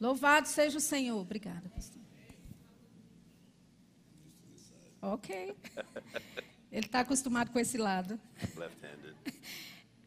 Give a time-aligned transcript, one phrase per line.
[0.00, 1.20] Louvado seja o Senhor.
[1.20, 2.00] Obrigada, pastor.
[5.02, 5.54] Ok.
[6.72, 8.18] Ele está acostumado com esse lado.
[8.56, 9.14] Left-handed.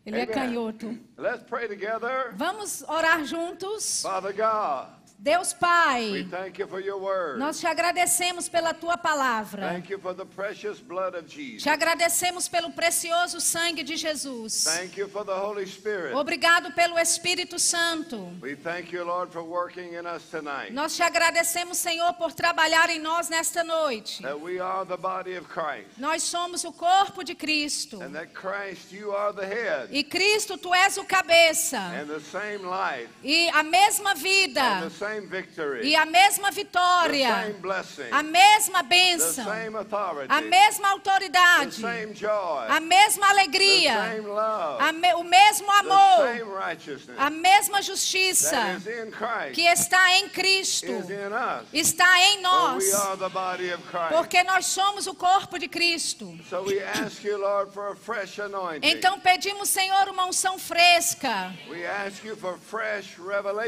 [0.06, 0.98] Ele é canhoto.
[1.18, 2.34] Let's pray together.
[2.36, 4.02] Vamos orar juntos.
[4.02, 7.40] Father God, Deus Pai, thank you for your word.
[7.40, 9.68] nós te agradecemos pela tua palavra.
[9.68, 11.64] Thank you for the precious blood of Jesus.
[11.64, 14.64] Te agradecemos pelo precioso sangue de Jesus.
[14.64, 16.14] Thank you for the Holy Spirit.
[16.14, 18.32] Obrigado pelo Espírito Santo.
[18.40, 20.72] We thank you, Lord, for working in us tonight.
[20.72, 24.22] Nós te agradecemos, Senhor, por trabalhar em nós nesta noite.
[24.22, 25.98] That we are the body of Christ.
[25.98, 28.00] Nós somos o corpo de Cristo.
[28.04, 29.90] And that Christ, you are the head.
[29.92, 31.80] E Cristo, tu és o cabeça.
[31.80, 33.10] And the same life.
[33.24, 34.88] E a mesma vida.
[35.28, 35.88] Victory.
[35.88, 37.28] E a mesma The vitória.
[37.44, 38.08] same blessing.
[38.12, 39.44] A mesma The bênção.
[39.46, 40.28] same authority.
[40.34, 41.74] A mesma The autoridade.
[41.82, 42.66] same joy.
[42.68, 43.94] A mesma The alegria.
[43.94, 44.92] same love.
[44.94, 46.18] me- o mesmo The amor.
[46.28, 47.18] same righteousness.
[47.20, 49.54] A mesma That justiça is in Christ.
[49.54, 50.92] que está em Cristo.
[50.92, 51.68] Is in us.
[51.74, 52.84] Está em nós.
[52.84, 54.10] we are the body of Christ.
[54.14, 56.38] Porque nós somos o corpo de Cristo.
[56.50, 58.88] So we ask you, Lord, for a fresh anointing.
[58.88, 61.54] Então pedimos, Senhor, uma unção fresca.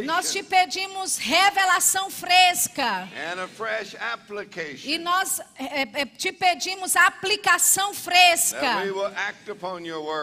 [0.06, 3.08] Nós te pedimos revelação fresca.
[4.84, 8.84] E nós eh, eh, te pedimos aplicação fresca.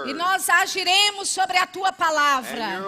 [0.06, 2.82] E nós agiremos sobre a tua palavra.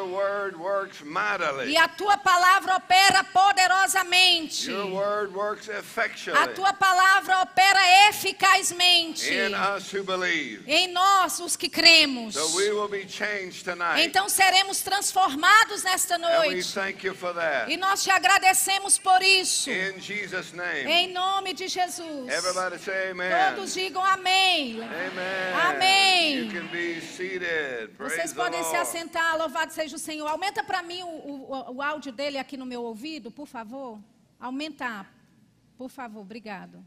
[1.66, 4.68] E a tua palavra opera poderosamente.
[6.34, 9.32] A tua palavra opera eficazmente
[10.66, 12.34] em nós, os que cremos.
[14.02, 16.72] Então seremos transformados nesta noite.
[16.72, 17.70] thank you for that.
[17.70, 19.70] E nós te agradecemos por isso.
[19.70, 22.28] Em nome de Jesus.
[22.28, 23.30] Everybody say amen.
[23.54, 24.80] Todos digam amém.
[24.82, 25.54] Amen.
[25.54, 26.50] Amém.
[27.98, 30.26] Vocês podem se assentar, louvado seja o Senhor.
[30.26, 33.98] Aumenta para mim o, o, o áudio dele aqui no meu ouvido, por favor.
[34.40, 35.12] Aumentar,
[35.76, 36.82] por favor, obrigado.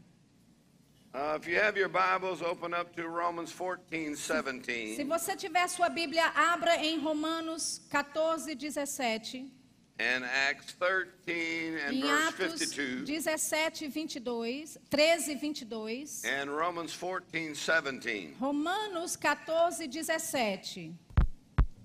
[1.14, 5.04] Uh, if you have your Bibles, open up to Romans 14, Se 17.
[5.04, 9.61] você tiver sua Bíblia, abra em Romanos 14, 17.
[10.02, 13.06] And Acts 13 and Em verse Atos 52.
[13.06, 14.78] 17, 22.
[14.90, 16.24] 13, 22.
[16.24, 20.98] And Romans 14, 17 Romanos 14, 17.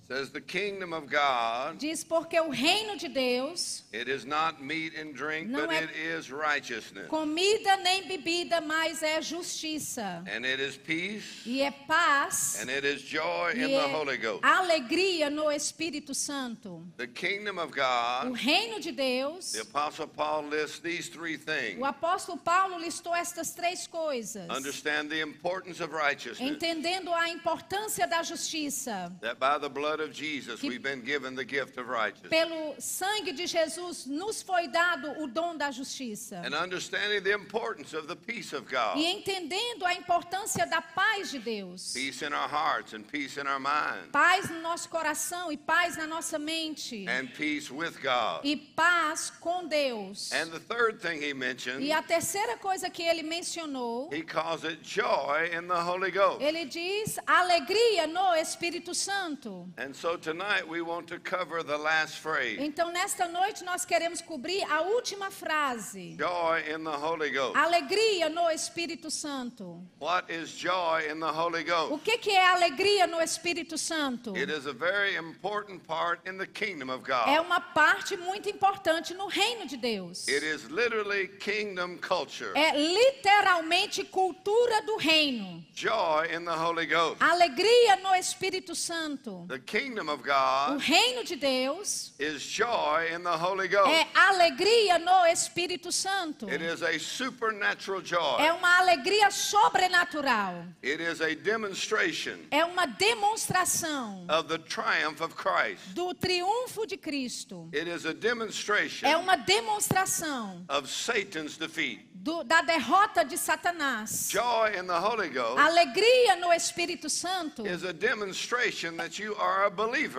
[0.07, 4.93] Says, The kingdom of God, Diz: Porque o reino de Deus, it is not meat
[4.97, 7.07] and drink, Não but é- it is righteousness.
[7.09, 10.23] comida nem bebida, mas é justiça.
[10.27, 12.57] And it is peace, E é paz.
[12.61, 14.43] and it is joy E in the Holy é Ghost.
[14.45, 16.83] alegria no Espírito Santo.
[16.97, 19.51] The kingdom of O God, reino de Deus.
[19.51, 21.79] the Apostle Paul lists these three things.
[21.81, 24.49] O apóstolo Paulo listou estas três coisas.
[24.49, 26.39] Understand the importance of righteousness.
[26.39, 29.11] Entendendo a importância da justiça.
[29.21, 32.29] That by the blood Que- we've been given the gift of righteousness.
[32.29, 36.41] Pelo sangue de Jesus nos foi dado o dom da justiça.
[36.45, 38.97] And understanding the importance of the peace of God.
[38.97, 41.93] E entendendo a importância da paz de Deus.
[41.93, 44.09] Peace in our hearts and peace in our minds.
[44.11, 47.05] Paz no nosso coração e paz na nossa mente.
[47.07, 48.41] And peace with God.
[48.43, 50.31] E paz com Deus.
[50.31, 54.63] And the third thing he mentioned, E a terceira coisa que ele mencionou, he calls
[54.63, 56.41] it joy in the Holy Ghost.
[56.41, 59.67] ele diz alegria no Espírito Santo.
[59.95, 62.57] So tonight we want to cover the last phrase.
[62.59, 66.15] Então, nesta noite, nós queremos cobrir a última frase.
[66.17, 67.55] Joy in the Holy Ghost.
[67.55, 69.81] Alegria no Espírito Santo.
[69.99, 74.35] What is joy in the Holy O que, que é alegria no Espírito Santo?
[74.35, 77.45] It is a very important part in the kingdom of É God.
[77.45, 80.27] uma parte muito importante no reino de Deus.
[80.27, 82.51] It is literally kingdom culture.
[82.55, 85.63] É literalmente cultura do reino.
[85.73, 87.21] Joy in the Holy Ghost.
[87.21, 89.45] Alegria no Espírito Santo.
[89.77, 93.91] Kingdom of O God reino de Deus is joy in the Holy Ghost.
[93.91, 96.47] é alegria no Espírito Santo.
[96.49, 98.57] It is a supernatural É joy.
[98.57, 100.65] uma alegria sobrenatural.
[100.83, 105.93] It is a demonstration É uma demonstração of the triumph of Christ.
[105.93, 107.69] do triunfo de Cristo.
[107.71, 111.99] It is a demonstration É uma demonstração of Satan's defeat.
[112.15, 114.29] do- da derrota de Satanás.
[114.31, 119.66] Joy in the Holy Ghost Alegria no Espírito Santo is a demonstration that you are.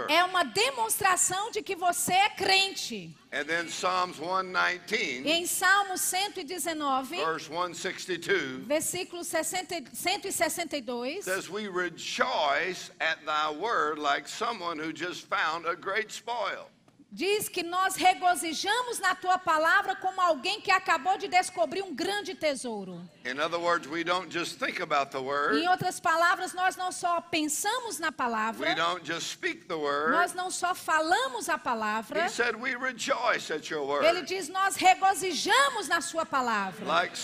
[0.09, 3.15] É uma demonstração de que você é crente.
[3.31, 12.91] And then Psalms 119, Em Salmo 119, verse 162, versículo 60 162, says, We rejoice
[13.01, 16.71] at thy word like someone who just found a great spoil.
[17.11, 22.35] Diz que nós regozijamos na tua palavra como alguém que acabou de descobrir um grande
[22.35, 23.01] tesouro.
[23.25, 26.93] In other words, we don't just think about the word, Em outras palavras, nós não
[26.93, 30.13] só pensamos na we palavra, don't just speak the word.
[30.13, 32.29] nós não só falamos a palavra.
[32.29, 36.87] Said, Ele diz: Nós regozijamos na Sua palavra.
[36.87, 37.17] Like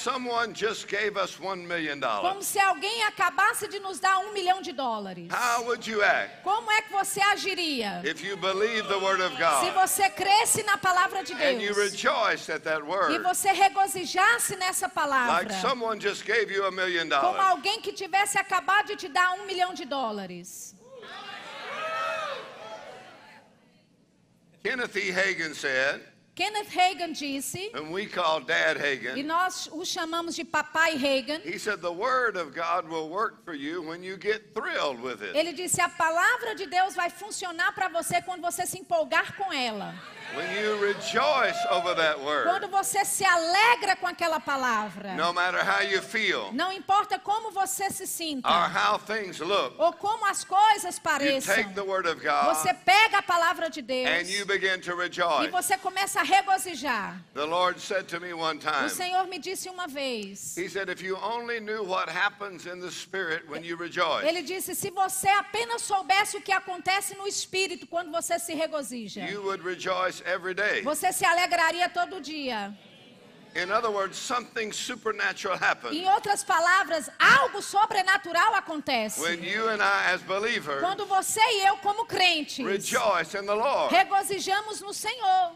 [2.20, 5.28] Como se alguém acabasse de nos dar um milhão de dólares.
[5.30, 9.34] How would you act Como é que você agiria if you believed the word of
[9.36, 14.56] se você cresce na palavra de and you Deus rejoiced at that e você regozijasse
[14.56, 15.60] nessa Like palavra?
[15.60, 17.44] someone just gave you a million Como dollars.
[17.50, 20.74] alguém que tivesse acabado de te dar um milhão de dólares.
[24.62, 25.10] Kenneth E.
[25.12, 26.00] Hagan said,
[26.34, 28.76] Kenneth Reagan disse, and we call Dad
[29.16, 31.40] e nós o chamamos de Papai Reagan.
[31.44, 35.22] he said, The word of God will work for you when you get thrilled with
[35.22, 35.36] it.
[35.36, 39.52] Ele disse: a palavra de Deus vai funcionar para você quando você se empolgar com
[39.52, 39.94] ela.
[40.34, 45.14] When you rejoice over that Quando word, você se alegra com aquela palavra.
[45.14, 49.74] no matter how you feel Não importa como você se sinta or how things look,
[49.78, 51.54] ou como as coisas you pareçam.
[51.54, 54.96] take the word of Você pega a palavra de Deus and you begin to e
[55.08, 55.50] rejoice.
[55.50, 57.16] você começa a regozijar.
[57.34, 60.56] The Lord said to me one O time, Senhor me disse uma vez.
[64.26, 69.20] Ele disse: se você apenas soubesse o que acontece no espírito quando você se regozija,
[69.30, 70.82] you would rejoice every day.
[70.82, 72.72] você se alegraria todo dia.
[73.56, 79.20] In other words, something supernatural happens Em outras palavras, algo sobrenatural acontece.
[79.20, 83.54] when you and I, as believers, Quando você e eu, como crentes, rejoice in the
[83.54, 83.94] Lord.
[83.94, 85.52] regozijamos no Senhor.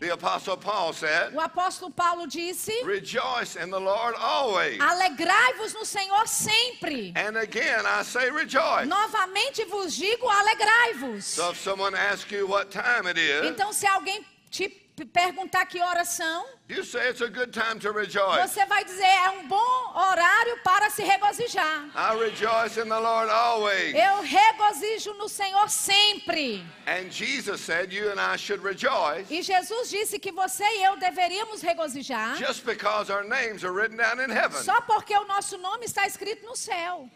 [0.00, 4.80] The Apostle Paul said, O apóstolo Paulo disse: Rejoice in the Lord always.
[4.80, 7.12] Alegrai-vos no Senhor sempre.
[7.14, 8.88] And again, I say rejoice.
[8.88, 11.24] Novamente vos digo, alegrai-vos.
[11.26, 14.68] So if someone asks you what time it is, Então, se alguém te
[15.06, 18.40] perguntar que horas são, you say it's a good time to rejoice.
[18.48, 21.88] você vai dizer: é um bom horário para se regozijar.
[21.94, 23.94] I rejoice in the Lord always.
[23.94, 26.64] Eu regozijo no Senhor sempre.
[26.86, 30.96] And Jesus said you and I should rejoice E Jesus disse que você e eu
[30.96, 34.62] deveríamos regozijar just because our names are written down in heaven.
[34.62, 37.08] só porque o nosso nome está escrito no céu.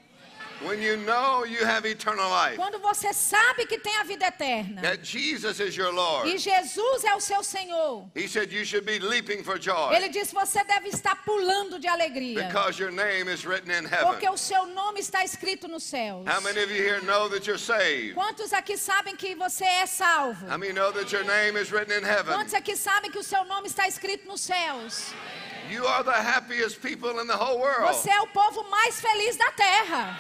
[0.63, 4.81] When you know you have eternal life, Quando você sabe que tem a vida eterna.
[4.83, 8.09] that Jesus is your E Lord, Jesus é o seu Senhor.
[8.15, 11.87] He said you should be leaping for joy Ele disse: você deve estar pulando de
[11.89, 12.47] alegria.
[12.47, 14.31] because your name is written in Porque heaven.
[14.35, 16.27] o seu nome está escrito nos céus.
[16.27, 18.15] How many of you here know that you're saved?
[18.15, 20.47] Quantos aqui sabem que você é salvo?
[20.49, 22.33] How many know that your name is written in heaven?
[22.35, 25.13] Quantos aqui sabem que o seu nome está escrito nos céus?
[25.71, 27.87] You are the happiest people in the whole world.
[27.93, 30.19] Você é o povo mais feliz da terra.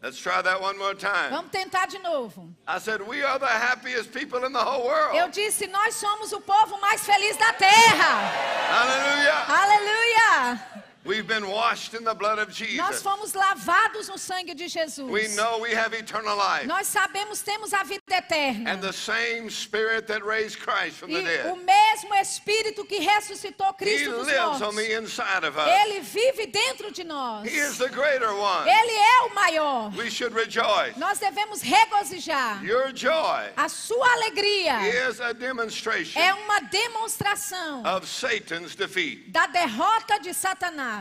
[0.00, 1.30] Let's try that one more time.
[1.30, 2.54] Vamos tentar de novo.
[2.68, 5.16] I said, We are the happiest people in the whole world.
[5.16, 8.30] Eu disse: nós somos o povo mais feliz da terra.
[8.70, 9.44] Hallelujah.
[9.48, 10.84] Aleluia!
[11.08, 13.02] We've been washed in the blood of Nós Jesus.
[13.02, 14.98] fomos lavados no sangue de Jesus.
[14.98, 16.66] We know we have eternal life.
[16.66, 18.70] Nós sabemos temos a vida eterna.
[18.70, 22.98] And the same spirit that raised Christ from the E o dead, mesmo Espírito que
[22.98, 25.66] ressuscitou He Cristo dos lives on mortos, the inside of us.
[25.66, 27.46] Ele vive dentro de nós.
[27.46, 28.68] He is the greater one.
[28.68, 29.96] Ele é o maior.
[29.96, 30.94] We should rejoice.
[30.98, 32.62] Nós devemos regozijar.
[32.62, 39.30] Your joy A sua alegria is a demonstration é uma demonstração of Satan's defeat.
[39.30, 40.97] da derrota de Satanás.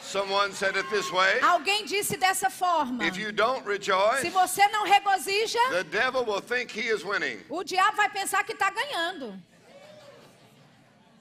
[0.00, 4.66] Someone said it this way Alguém disse dessa forma: If you don't rejoice, se você
[4.68, 7.38] não regozija, the devil will think he is winning.
[7.50, 9.38] o diabo vai pensar que está ganhando.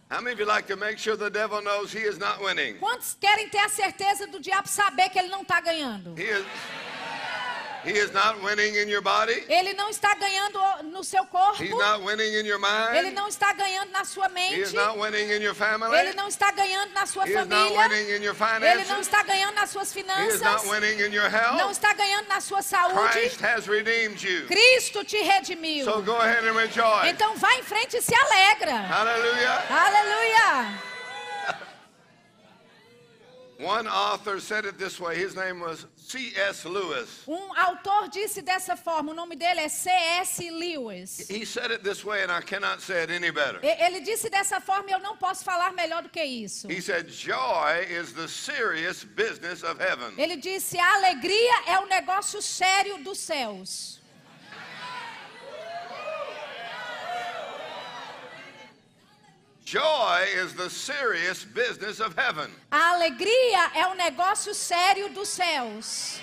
[0.10, 2.78] How many of you like to make sure the devil knows he is not winning?
[2.80, 6.16] Quantos querem ter a certeza do diabo saber que ele não está ganhando?
[6.18, 7.67] He is, he is not winning in your body.
[7.86, 11.62] Ele não está ganhando no seu corpo.
[11.64, 12.60] He's not winning in your
[12.96, 14.76] Ele não está ganhando na sua He is mente.
[14.76, 15.98] not winning in your family.
[15.98, 17.78] Ele não está ganhando na sua He is not família.
[17.90, 20.70] winning in your Ele não está ganhando nas suas He is not finanças.
[20.70, 23.12] winning in your Não está ganhando na sua saúde.
[23.12, 24.48] Christ has redeemed you.
[24.48, 25.86] Cristo te redimiu.
[25.86, 27.10] So go ahead and rejoice.
[27.10, 28.74] Então vá em frente e se alegra.
[28.82, 29.64] Hallelujah.
[29.70, 30.97] Aleluia.
[33.60, 35.18] One author said it this way.
[35.18, 36.64] His name was C.S.
[36.64, 37.24] Lewis.
[37.28, 40.50] Um autor disse dessa forma, o nome dele é C.S.
[40.52, 41.28] Lewis.
[41.28, 43.60] He said it this way, and I cannot say it any better.
[43.64, 46.70] Ele disse dessa forma e eu não posso falar melhor do que isso.
[46.70, 50.14] He said, Joy is the serious business of heaven.
[50.18, 53.98] Ele disse: a alegria é o negócio sério dos céus.
[53.98, 54.54] Joy
[56.30, 56.46] is
[57.74, 59.57] the serious business of heaven.
[62.72, 66.22] A alegria é o negócio sério dos céus.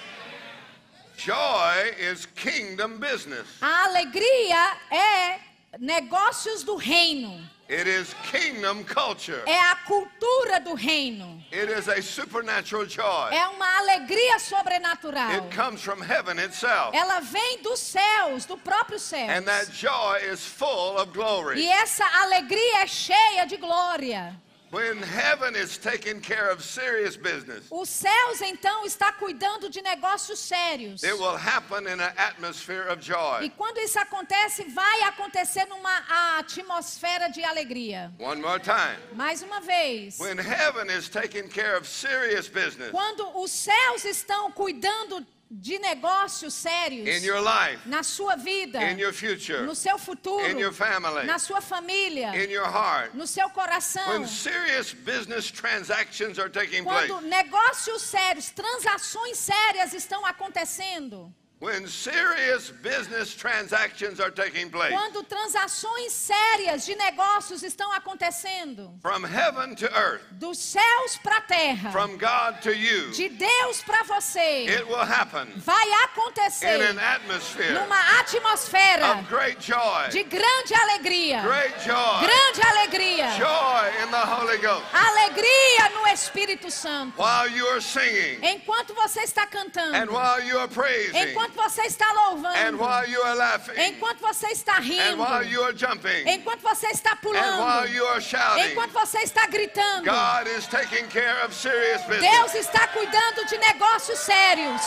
[1.18, 3.46] Joy is kingdom business.
[3.60, 5.40] A alegria é
[5.78, 7.40] negócios do reino.
[7.66, 9.42] It is kingdom culture.
[9.46, 11.42] É a cultura do reino.
[11.50, 13.30] It is a supernatural joy.
[13.32, 15.30] É uma alegria sobrenatural.
[15.30, 16.94] It comes from heaven itself.
[16.94, 19.30] Ela vem dos céus, do próprio céu.
[19.30, 21.66] And that joy is full of E glory.
[21.66, 24.38] essa alegria é cheia de glória.
[24.74, 30.40] When heaven is taking care of serious business, Os céus então está cuidando de negócios
[30.40, 31.04] sérios.
[31.04, 33.00] it will happen in an atmosphere of
[33.40, 38.12] E quando isso acontece, vai acontecer numa atmosfera de alegria.
[38.18, 38.98] One more time.
[39.12, 40.18] Mais uma vez.
[40.18, 45.24] When heaven is taking care of serious business Quando os céus estão cuidando
[45.60, 50.44] de negócios sérios in your life, na sua vida, in your future, no seu futuro,
[50.50, 54.06] in your family, na sua família, in your heart, no seu coração.
[54.08, 61.32] when serious business transactions are taking place, Quando negócios sérios, transações sérias estão acontecendo.
[61.60, 68.92] When serious business transactions are taking place, Quando transações sérias de negócios estão acontecendo.
[69.00, 71.90] from heaven to earth, Dos céus para a terra.
[71.90, 74.66] from God to you, De Deus para você.
[74.68, 80.74] it will happen Vai in acontecer an atmosphere numa atmosfera of great joy, de grande
[80.74, 81.40] alegria.
[81.42, 83.30] great joy, Grande alegria.
[83.38, 84.84] joy in the Holy Ghost.
[84.92, 87.16] Alegria no Espírito Santo.
[87.16, 90.12] While you are singing, Enquanto você está and cantando.
[90.12, 92.78] while you are praising, Enquanto você está and louvando.
[92.78, 95.16] while you are laughing, Enquanto você está and rindo.
[95.22, 97.88] while you are jumping, Enquanto você está and while pulando.
[97.94, 100.04] you are shouting, Enquanto você está gritando.
[100.04, 102.30] God is taking care of serious business.
[102.30, 104.80] Deus está cuidando de negócios sérios.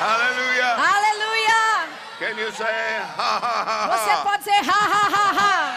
[0.00, 0.76] Aleluia!
[2.18, 5.75] Can you say ha ha ha Você pode dizer ha ha ha ha.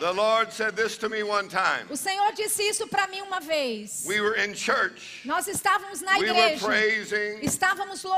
[0.00, 1.84] The Lord said this to me one time.
[1.90, 4.04] O Senhor disse isso para mim uma vez.
[4.06, 5.20] We were in church.
[5.26, 6.66] Nós estávamos na We were igreja.
[6.66, 7.40] praising.
[7.42, 8.10] Estávamos We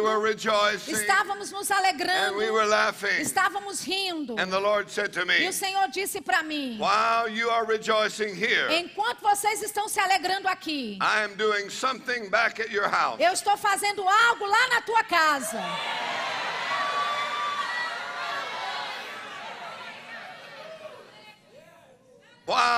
[0.00, 0.22] were louvando.
[0.24, 0.92] rejoicing.
[0.92, 2.36] Estávamos nos And alegrando.
[2.36, 3.20] we were laughing.
[3.20, 4.34] Estávamos rindo.
[4.40, 7.64] And the Lord said to E me, o Senhor disse para mim: While you are
[7.64, 12.88] rejoicing here, Enquanto vocês estão se alegrando aqui, I am doing something back at your
[12.88, 13.20] house.
[13.20, 15.62] eu estou fazendo algo lá na tua casa.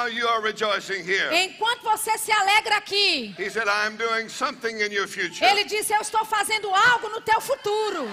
[0.02, 4.80] While you are rejoicing here, Enquanto você se alegra aqui, He said, I'm doing something
[4.80, 5.44] in your future.
[5.44, 8.08] Ele disse: Eu estou fazendo algo no teu futuro.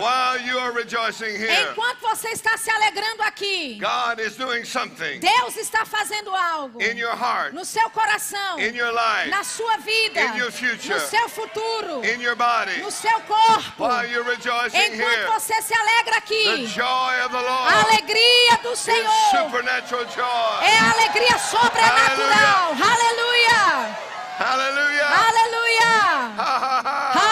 [0.00, 5.20] While you are rejoicing here, Enquanto você está se alegrando aqui, God is doing something
[5.20, 9.76] Deus está fazendo algo in your heart, no seu coração, in your life, na sua
[9.78, 12.78] vida, in your future, no seu futuro, in your body.
[12.80, 13.84] no seu corpo.
[13.84, 17.74] While you're rejoicing Enquanto here, você se alegra the aqui, joy of the a Lord
[17.86, 20.64] alegria do is Senhor supernatural joy.
[20.64, 22.72] é a alegria sobrenatural.
[22.72, 24.10] Aleluia!
[24.40, 25.06] Hallelujah.
[25.06, 26.32] Aleluia!
[26.38, 27.29] Ha,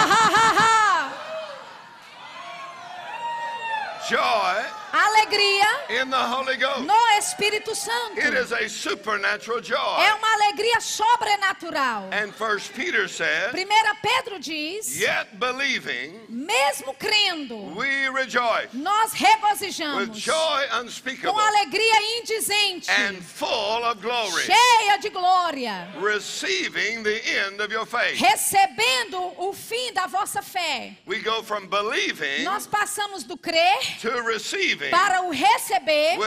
[4.09, 6.85] Joy Alegria in the Holy Ghost.
[6.85, 8.19] no Espírito Santo.
[8.19, 9.75] It is a supernatural joy.
[9.99, 12.09] É uma alegria sobrenatural.
[12.11, 19.21] And First Peter said, Primeira Pedro diz, Yet believing, mesmo crendo, we rejoice nós with
[19.21, 27.21] regozijamos joy com unspeakable alegria indizente, and full of glory, cheia de glória, receiving the
[27.47, 28.19] end of your faith.
[28.19, 30.97] recebendo o fim da vossa fé.
[31.05, 36.17] We go from believing Nós passamos do crer to receiving para o receber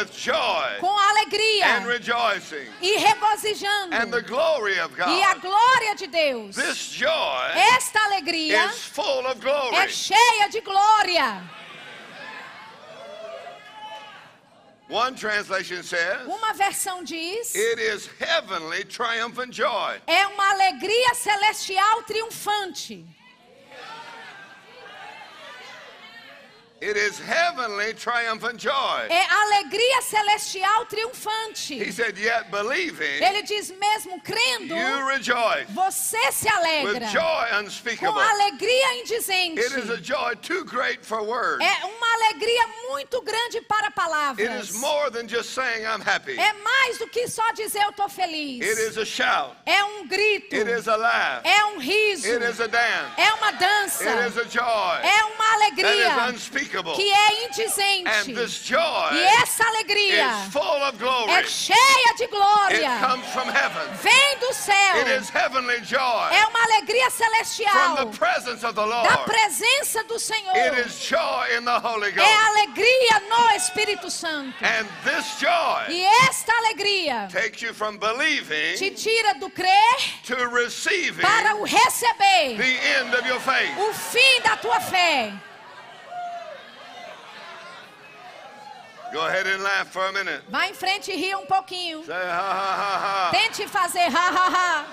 [0.80, 1.82] com alegria
[2.80, 3.94] e regozijando.
[3.94, 6.56] E a glória de Deus.
[6.58, 8.70] Esta alegria
[9.74, 11.42] é cheia de glória.
[14.92, 20.02] One translation says, Uma versão diz: It is heavenly triumphant joy.
[20.06, 23.02] é uma alegria celestial triunfante.
[26.82, 29.06] It is heavenly triumphant joy.
[29.08, 31.78] É alegria celestial triunfante.
[31.80, 37.48] He said, Yet believing, Ele diz mesmo crendo, you rejoice você se with alegra joy
[37.50, 38.20] com unspeakable.
[38.20, 39.60] alegria indizente.
[39.60, 41.64] It is a joy too great for words.
[41.64, 44.70] É uma alegria muito grande para It palavras.
[44.70, 46.36] is more than just saying, I'm happy.
[46.36, 48.60] É mais do que só dizer eu estou feliz.
[48.60, 49.54] It is a shout.
[49.64, 50.56] É um grito.
[50.56, 51.42] It is a laugh.
[51.44, 52.26] É um riso.
[52.26, 53.12] It is a dance.
[53.20, 54.02] É uma dança.
[54.10, 55.00] It is a joy.
[55.06, 55.41] É uma
[55.84, 56.10] alegria
[56.96, 58.08] que é indizente.
[58.08, 61.30] And this joy E essa alegria is full of glory.
[61.32, 62.98] é cheia de glória.
[64.02, 64.74] Vem do céu.
[66.32, 67.94] É uma alegria celestial
[69.04, 70.54] da presença do Senhor.
[70.56, 74.56] É alegria no Espírito Santo.
[75.88, 77.28] E esta alegria
[78.78, 79.96] te tira do crer
[81.20, 82.56] para o receber.
[83.78, 85.32] O fim da tua fé.
[89.12, 90.40] Go ahead and laugh for a minute.
[90.50, 92.04] Vá em frente e ria um pouquinho.
[92.04, 93.30] Say ha ha ha ha.
[93.30, 94.84] Tente fazer ha ha ha.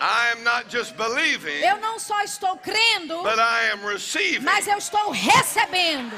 [0.00, 4.44] I am not just believing, Eu não só estou crendo, but I am receiving.
[4.44, 6.14] mas eu estou recebendo.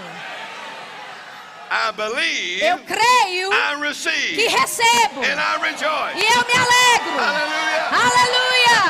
[1.69, 5.21] I believe, Eu creio I que receive, recebo.
[5.23, 6.17] and I rejoice.
[6.17, 7.19] E eu me alegro.
[7.19, 7.91] Hallelujah.
[7.91, 8.83] Aleluia.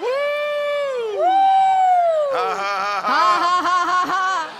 [0.00, 1.20] Woo!
[1.20, 2.36] Uh!
[2.36, 3.60] Ha, ha, ha, Ha, ha.
[3.60, 4.50] ha, ha, ha, ha.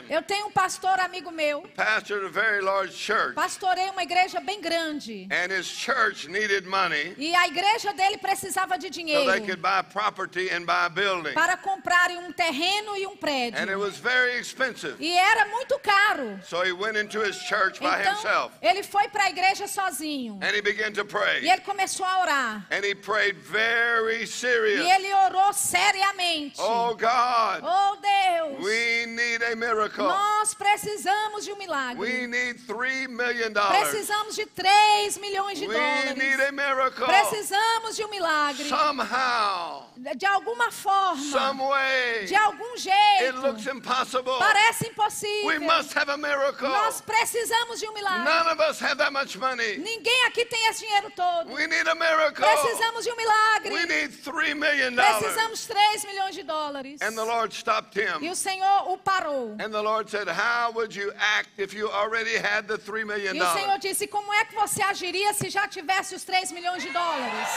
[0.09, 1.62] Eu tenho um pastor amigo meu.
[1.75, 5.27] pastor of a very large church, Pastorei uma igreja bem grande.
[5.31, 9.62] and his church needed money E a igreja dele precisava de so dinheiro they could
[9.62, 11.33] buy property and buy a building.
[11.33, 13.59] para comprarem um terreno e um prédio.
[13.59, 14.95] And it was very expensive.
[15.00, 16.39] E era muito caro.
[16.43, 20.39] So he went into his church by Então, himself ele foi para a igreja sozinho.
[20.41, 21.03] and he began to
[21.43, 22.67] E ele começou a orar.
[22.71, 26.55] And he prayed very E ele orou seriamente.
[26.59, 30.07] Oh God, Oh Deus, we need a miracle.
[30.07, 32.27] nós precisamos de um We milagre.
[32.27, 33.89] need three million dollars.
[33.89, 36.47] Precisamos de 3 milhões de We need dólares.
[36.47, 37.05] a miracle.
[37.05, 38.67] Precisamos de um milagre.
[38.69, 39.85] Somehow,
[40.15, 42.25] De alguma forma, some way.
[42.27, 43.75] de algum It looks jeito.
[43.77, 44.38] impossible.
[44.39, 45.61] Parece We impossível.
[45.61, 46.67] must have a miracle.
[46.69, 48.23] Nós precisamos de um milagre.
[48.23, 49.77] None of us have that much money.
[49.77, 51.51] Ninguém aqui tem esse dinheiro todo.
[51.53, 52.45] We need a miracle.
[52.45, 53.85] Precisamos de um We milagre.
[53.88, 55.17] need three million dollars.
[55.23, 57.01] Precisamos 3 milhões de dólares.
[57.01, 58.29] And the Lord stopped E him.
[58.29, 59.56] o Senhor o parou.
[59.60, 63.36] And the Lord said, How would you act if you already had the three million
[63.36, 66.82] E o Senhor disse: Como é que você agiria se já tivesse os 3 milhões
[66.84, 67.50] de dólares?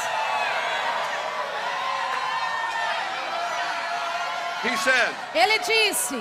[4.65, 6.15] He said, Ele disse: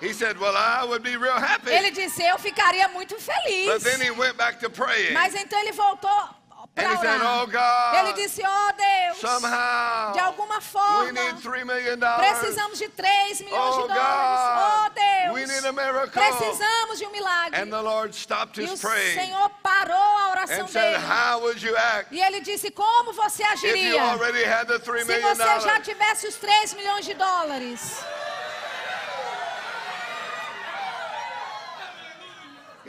[0.00, 1.70] He said, Well, I would be real happy.
[1.70, 3.82] Ele disse, eu ficaria muito But feliz.
[3.82, 5.12] then he went back to praying.
[5.12, 6.28] Mas então ele voltou
[6.74, 7.94] para said, Oh orar.
[8.04, 12.26] Ele disse, oh Deus, somehow de alguma we forma, need three million dollars.
[12.38, 14.40] precisamos de 3 milhões Oh de dólares.
[14.40, 16.22] Oh God, we need a Deus, miracle.
[16.22, 17.60] precisamos de um milagre.
[17.60, 21.04] And the Lord stopped E o Senhor parou a oração and said, dele.
[21.04, 24.78] How would you act E ele disse, como você if you agiria already had the
[24.78, 28.02] three se million você já tivesse os 3 milhões de dólares?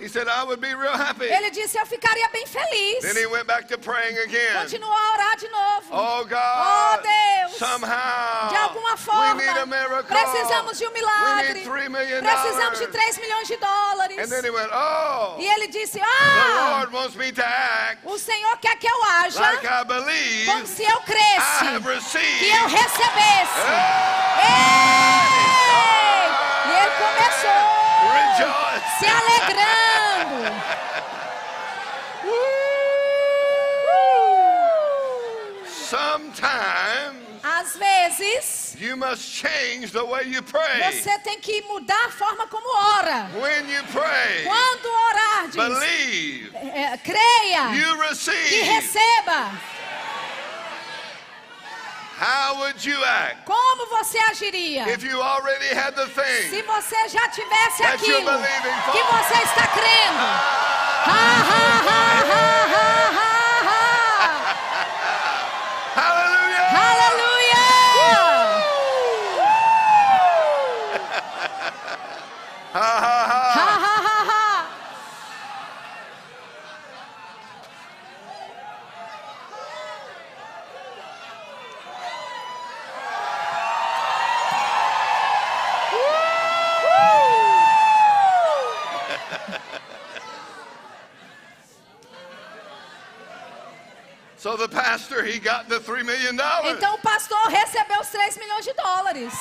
[0.02, 1.26] He said, I would be real happy.
[1.30, 3.02] Ele disse, eu ficaria bem feliz.
[3.04, 4.56] Then he went back to praying again.
[4.64, 5.88] Continuou a orar de novo.
[5.92, 7.58] Oh Oh, God, Deus.
[7.58, 10.04] somehow De alguma we forma, need a miracle.
[10.18, 11.54] precisamos de um We milagre.
[11.54, 13.16] need three million Precisamos de dollars.
[13.16, 14.18] 3 milhões de dólares.
[14.20, 18.00] And then he went, Oh, E ele disse: the Ah, Lord wants me to act
[18.06, 21.86] o Senhor quer que eu haja like I believe como se eu I cresce, have
[21.86, 22.40] received.
[22.40, 23.62] que eu recebesse.
[24.42, 25.12] Hey!
[25.46, 26.72] Ei!
[26.72, 27.81] E ele começou.
[29.00, 30.52] Se alegrando.
[35.92, 40.92] Sometimes Às vezes, you must change the way you pray.
[40.92, 43.28] você tem que mudar a forma como ora.
[43.40, 48.62] When you pray, Quando orar, diz, believe é, creia you e receive.
[48.62, 49.52] receba.
[52.22, 54.88] How would you act Como você agiria?
[54.90, 56.12] if you already had the Se
[56.52, 56.62] thing?
[56.64, 58.92] você já tivesse That you're aquilo believing for.
[58.92, 60.26] que você está crendo.
[61.04, 61.18] Ha,
[61.50, 64.22] ha, ha, ha, ha, ha,
[65.96, 66.66] Hallelujah!
[66.70, 66.86] ha.
[66.92, 67.66] Aleluia!
[72.74, 73.42] Ha, ha, ha.
[73.52, 74.68] Ha, ha, ha, ha.
[94.42, 96.76] So the pastor, he got the three million dollars.
[96.76, 99.32] Então o pastor recebeu os 3 milhões de dólares.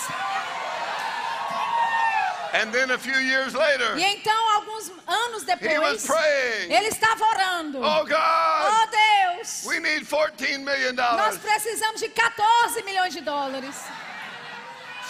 [2.52, 6.70] And then a few years later, E então, alguns anos he was depois, praying.
[6.70, 7.78] ele estava orando.
[7.80, 11.38] Oh Oh God, Deus, we need 14 million nós dollars.
[11.38, 13.76] precisamos de 14 milhões de dólares.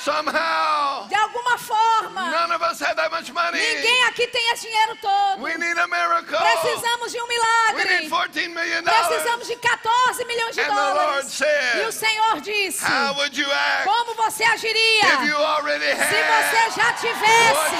[0.03, 2.31] Somehow, De alguma forma.
[2.31, 3.59] none of us have that much money.
[3.61, 5.43] Ninguém aqui tem esse dinheiro todo.
[5.43, 6.39] We need a miracle.
[6.39, 8.01] Precisamos de um We milagre.
[8.01, 11.27] need 14 million Precisamos de 14 milhões de And the Lord dólares.
[11.33, 15.85] said, E o Senhor disse: How would you act Como você if agiria you already
[15.85, 17.77] se você já what you tivesse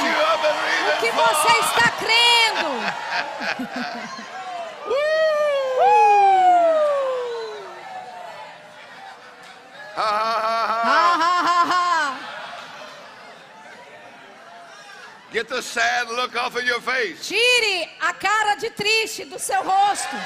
[0.91, 1.25] o que for?
[1.25, 2.69] você está crendo?
[9.97, 10.83] Ha, ha, ha.
[10.85, 12.19] Ha, ha, ha, ha.
[15.33, 17.29] Get the sad look off of your face.
[17.29, 20.17] Tire a cara de triste do seu rosto.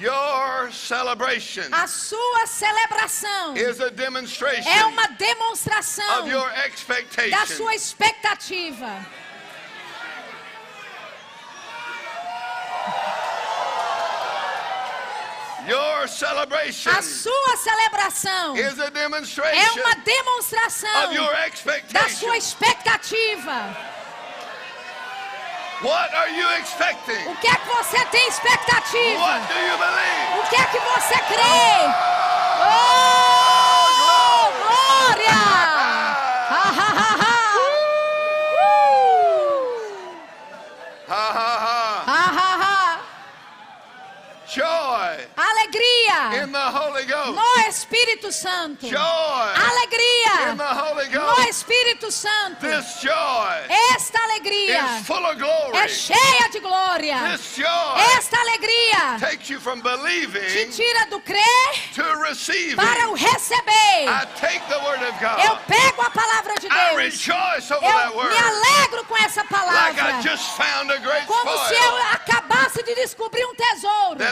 [0.00, 7.46] Your celebration A sua celebração is a demonstration é uma demonstração of your da expectation.
[7.46, 9.06] sua expectativa.
[15.68, 22.08] Your celebration A sua celebração is a é demonstration uma demonstração of your da expectation.
[22.18, 23.76] sua expectativa.
[25.82, 27.26] What are you expecting?
[27.28, 29.20] O que é que você tem expectativa?
[29.20, 30.38] What do you believe?
[30.38, 31.94] O que é que você crê?
[32.60, 33.43] Oh,
[46.32, 47.38] in the Holy Ghost.
[47.84, 48.88] Espírito Santo.
[48.88, 48.98] Joy
[49.68, 50.54] Alegria
[51.20, 51.48] no.
[51.50, 52.64] Espírito Santo.
[53.94, 54.80] Esta alegria
[55.74, 57.16] é cheia de glória.
[58.16, 59.18] Esta alegria
[60.50, 61.92] te tira do crer
[62.76, 64.08] para o receber.
[65.44, 67.26] Eu pego a palavra de Deus.
[67.82, 69.92] Eu me alegro com essa palavra.
[71.26, 74.16] Como se eu acabasse de descobrir um tesouro.
[74.22, 74.24] E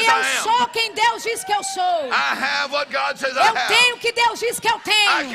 [0.00, 2.09] I eu sou quem Deus diz que eu sou.
[2.10, 4.80] I have what God says I Eu tenho o que Deus diz que eu I
[4.80, 5.10] tenho.
[5.10, 5.34] Eu I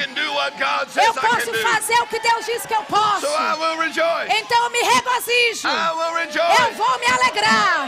[0.60, 1.62] can posso do.
[1.62, 3.22] fazer o que Deus diz que eu posso.
[3.22, 4.32] So I will rejoice.
[4.32, 5.68] Então eu me regozijo.
[5.68, 7.86] Eu vou me alegrar.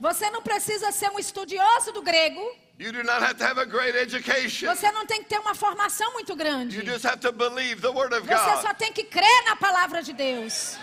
[0.00, 2.63] Você não precisa ser um estudioso do grego.
[2.78, 4.66] You do not have to have a great education.
[4.68, 6.76] Você não tem que ter uma formação muito grande.
[6.76, 8.76] You just have to believe the word of Você só God.
[8.78, 10.76] tem que crer na palavra de Deus.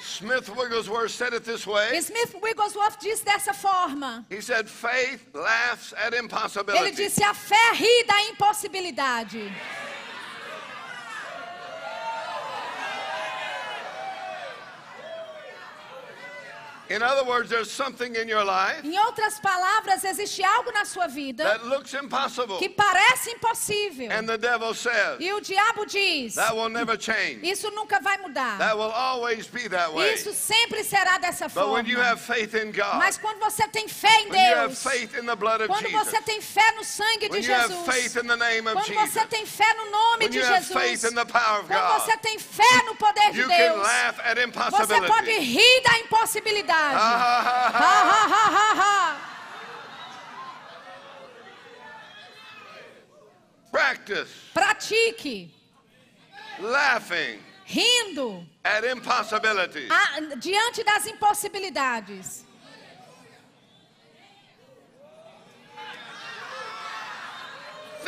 [0.00, 1.96] Smith Wigglesworth said it this way.
[2.00, 4.24] Smith Wigglesworth disse dessa forma.
[4.28, 6.96] He said, faith laughs at Ele impossibility.
[6.96, 9.52] disse: a fé ri da impossibilidade.
[16.90, 21.06] In other words, there's something in your life Em outras palavras, existe algo na sua
[21.06, 22.58] vida that looks impossible.
[22.58, 24.10] que parece impossível.
[24.10, 27.40] And the devil says, E o diabo diz: that will never change.
[27.44, 28.58] Isso nunca vai mudar.
[28.58, 30.14] That will always be that way.
[30.14, 32.10] Isso sempre será dessa But when you forma.
[32.10, 35.14] have faith in God, Mas quando você tem fé em when you have Deus, faith
[35.16, 38.26] in the blood of quando Jesus, você tem fé no sangue de Jesus, faith in
[38.26, 41.24] the name of quando Jesus, você tem fé no nome de Jesus, faith in the
[41.24, 44.40] power of quando God, você tem fé no poder de you can Deus, laugh at
[44.70, 46.79] você pode rir da impossibilidade.
[46.80, 47.70] Ha, ha.
[47.72, 49.16] ha, ha, ha, ha.
[53.70, 55.48] Practice Pratique
[56.60, 59.90] laughing rindo at impossibilities.
[59.90, 62.44] a- diante das impossibilidades.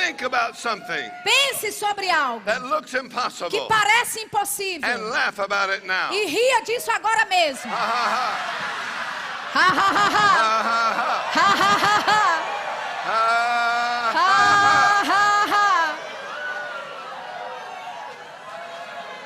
[0.04, 5.70] Think about something Pense sobre algo that looks que impossible parece and impossível laugh about
[5.70, 6.10] it now.
[6.12, 7.70] e ria disso agora mesmo.
[7.70, 8.52] Ha, ha, ha.
[9.52, 9.52] ha.
[9.52, 9.86] Ha, ha,
[11.30, 12.02] Ha, ha, ha, ha.
[12.06, 12.21] ha.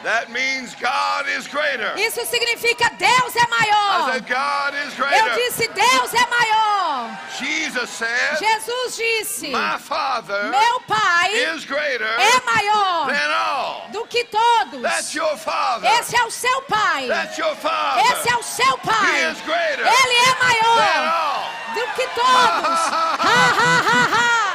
[0.06, 1.92] That means God is greater.
[1.98, 4.12] Isso significa Deus é I maior.
[4.12, 5.34] said, God is Eu greater.
[5.34, 7.18] disse Deus é maior.
[7.36, 13.88] Jesus said, Jesus disse: My Father Meu Pai is greater é maior than all.
[13.90, 14.80] do que todos.
[14.80, 15.88] That's your Father.
[15.98, 17.08] Esse é o seu Pai.
[17.08, 18.02] That's your Father.
[18.12, 19.30] Esse é o seu He Pai.
[19.32, 21.50] is greater Ele é than maior all.
[21.74, 22.78] do que todos.
[23.18, 24.45] Ha, ha, ha, ha.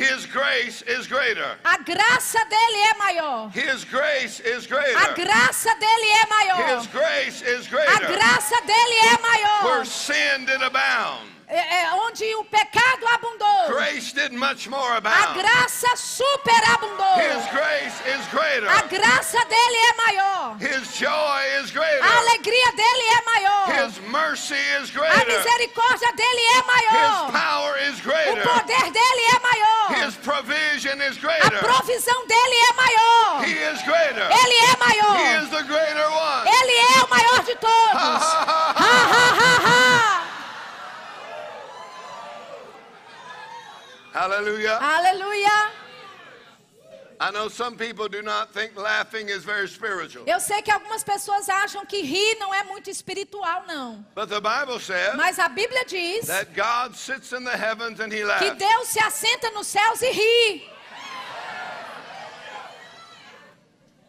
[0.00, 1.58] His grace is greater.
[1.62, 3.50] A graça dele é maior.
[3.54, 5.14] His grace is A greater.
[5.14, 6.78] graça dele é maior.
[6.78, 8.06] His grace is A greater.
[8.16, 9.64] graça dele é maior.
[9.64, 13.29] Where sin did abound, É, é onde o pecado abundou.
[14.20, 15.34] Did much more A abound.
[15.40, 17.16] graça superabundou.
[17.24, 18.68] His grace is A greater.
[18.88, 20.56] graça dele é maior.
[20.60, 22.04] His joy is A greater.
[22.04, 23.64] alegria dele é maior.
[23.80, 25.26] His mercy is A greater.
[25.26, 27.32] misericórdia dele é His maior.
[27.32, 28.42] power is O greater.
[28.42, 30.04] poder dele é maior.
[30.04, 31.58] His provision is A greater.
[31.60, 33.44] provisão dele é maior.
[33.44, 34.26] He is greater.
[34.42, 35.42] Ele é He maior.
[35.42, 36.44] is the greater one.
[36.46, 37.94] Ele é o maior de todos.
[37.94, 39.19] Ha, ha, ha.
[44.12, 44.78] Hallelujah.
[44.80, 45.70] Aleluia.
[47.22, 50.24] I know some people do not think laughing is very spiritual.
[50.26, 54.04] Eu sei que algumas pessoas acham que rir não é muito espiritual, não.
[54.14, 58.10] But the Bible says Mas a Bíblia diz that God sits in the heavens and
[58.10, 58.56] he que laughs.
[58.56, 60.70] Deus se assenta nos céus e ri.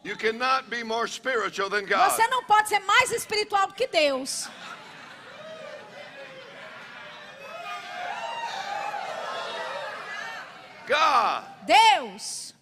[0.04, 2.12] You cannot be more spiritual than God.
[2.12, 4.48] Você não pode ser mais espiritual do que Deus.
[10.88, 12.54] God Deus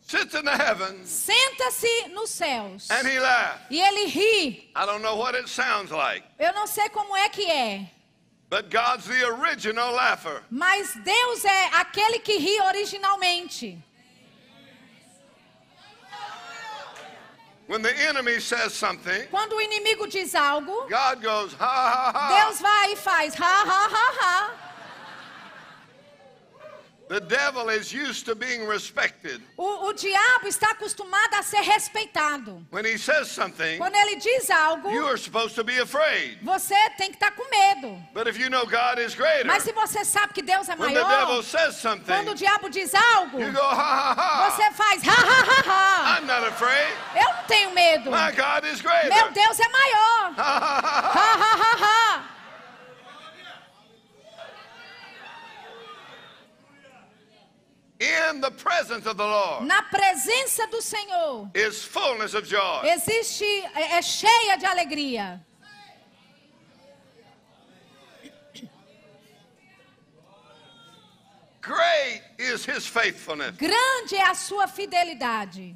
[0.00, 3.60] sits in the heavens senta-se nos céus and he laughs.
[3.70, 4.70] e ele ri.
[4.74, 7.86] I don't know what it sounds like, Eu não sei como é que é,
[8.48, 10.42] but God's the original laugher.
[10.50, 13.82] mas Deus é aquele que ri originalmente.
[17.68, 22.44] When the enemy says something, Quando o inimigo diz algo, God goes, ha ha ha.
[22.46, 24.54] Deus vai e faz ha ha ha ha.
[24.54, 24.64] The
[25.74, 26.95] devil is used to being respected.
[29.56, 32.66] O, o diabo está acostumado a ser respeitado.
[32.72, 36.38] When he says something, Quando ele diz algo, you are supposed to be afraid.
[36.42, 38.02] você tem que estar com medo.
[38.12, 40.94] But if you know God is greater, Mas se você sabe que Deus é when
[40.94, 44.50] the devil maior, says something, quando o diabo diz algo, you go, ha ha ha.
[44.50, 46.18] você faz ha ha ha ha.
[46.18, 46.92] I'm not afraid.
[47.14, 48.10] Eu não tenho medo.
[48.10, 49.10] My God is greater.
[49.10, 50.34] Meu Deus é maior.
[50.36, 51.12] Ha ha ha ha.
[51.12, 52.22] Ha ha ha ha.
[57.98, 62.82] In the presence of the Lord Na presença do Senhor is fullness of joy.
[62.84, 65.40] existe é, é cheia de alegria.
[71.60, 73.56] Great is his faithfulness.
[73.56, 75.74] Grande é a sua fidelidade.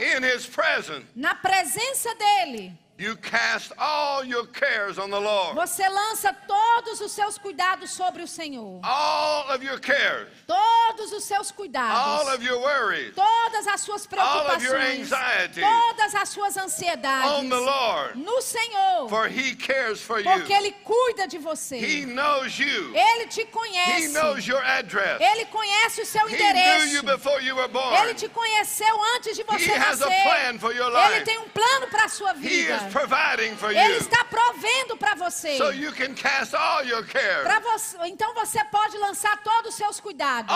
[0.00, 5.56] In his presence, Na presença dele, you cast all your cares on the Lord.
[5.56, 8.80] você lança todos os seus cuidados sobre o Senhor.
[8.84, 12.28] All of your cares, Todos os seus all cuidados.
[12.34, 15.12] of your worries Todas as suas all of your preocupações.
[15.12, 17.48] anxiety Todas as suas on ansiedades.
[17.50, 19.08] the Lord, No Senhor.
[19.08, 20.56] for he cares for Porque you.
[20.58, 21.76] Ele cuida de você.
[21.78, 22.94] He knows you.
[22.94, 24.08] Ele te He conhece.
[24.12, 25.20] knows your address.
[25.20, 27.06] Ele conhece o seu He knew you endereço.
[27.06, 27.92] before you were born.
[28.02, 30.22] Ele te conheceu antes de He você has a nascer.
[30.22, 31.24] plan for your Ele life.
[31.24, 32.83] tem um plano para a sua He vida.
[32.86, 34.00] Is providing for Ele you.
[34.00, 35.56] está provendo para você.
[35.56, 37.96] So you can cast all your cares, Pra você.
[38.06, 40.54] Então você pode lançar todos os seus cuidados.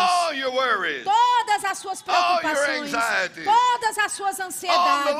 [0.52, 2.90] worries Todas as suas preocupações,
[3.44, 5.14] todas as suas ansiedades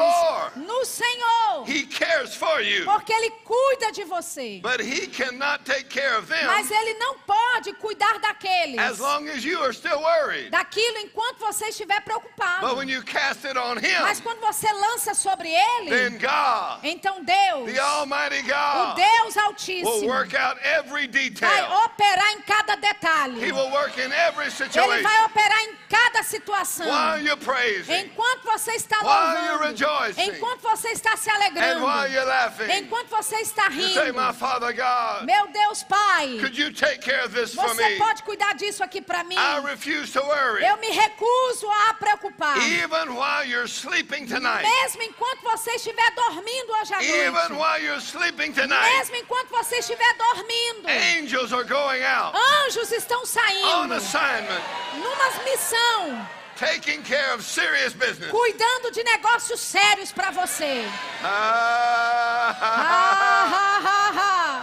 [0.56, 2.84] no Senhor, He cares for you.
[2.84, 4.60] porque Ele cuida de você.
[4.62, 9.28] But he cannot take care of them Mas Ele não pode cuidar daqueles, as long
[9.28, 10.50] as you are still worried.
[10.50, 12.66] daquilo enquanto você estiver preocupado.
[12.66, 16.80] But when you cast it on him, Mas quando você lança sobre Ele, then God,
[16.98, 21.70] então Deus, the Almighty o God, Deus will Altíssimo, work out every vai detail.
[21.84, 23.40] operar em cada detalhe.
[23.40, 25.02] He will work in every Ele situation.
[25.02, 26.86] vai operar em cada situação.
[26.86, 29.74] While you're praising Enquanto você está louvando,
[30.18, 34.72] enquanto você está se and alegrando, while you're laughing, enquanto você está rindo, My Father
[34.74, 37.96] God, meu Deus Pai, could you take care of this for você me?
[37.98, 39.36] pode cuidar disso aqui para mim?
[39.36, 40.64] I refuse to worry.
[40.64, 42.56] Eu me recuso a preocupar.
[42.58, 47.80] Even while you're sleeping tonight, Mesmo enquanto você estiver dormindo hoje à even noite, while
[47.80, 52.34] you're sleeping tonight, mesmo enquanto você estiver dormindo, angels are going out
[52.66, 54.62] anjos estão on saindo assignment,
[54.94, 58.30] numa missão, taking care of serious business.
[58.30, 60.84] cuidando de negócios sérios para você.
[61.22, 64.62] Ah, Ha, ha, ha, ha.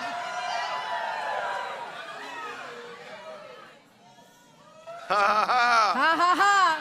[5.08, 5.96] ha, ha.
[5.96, 6.80] Ha, ha, ha.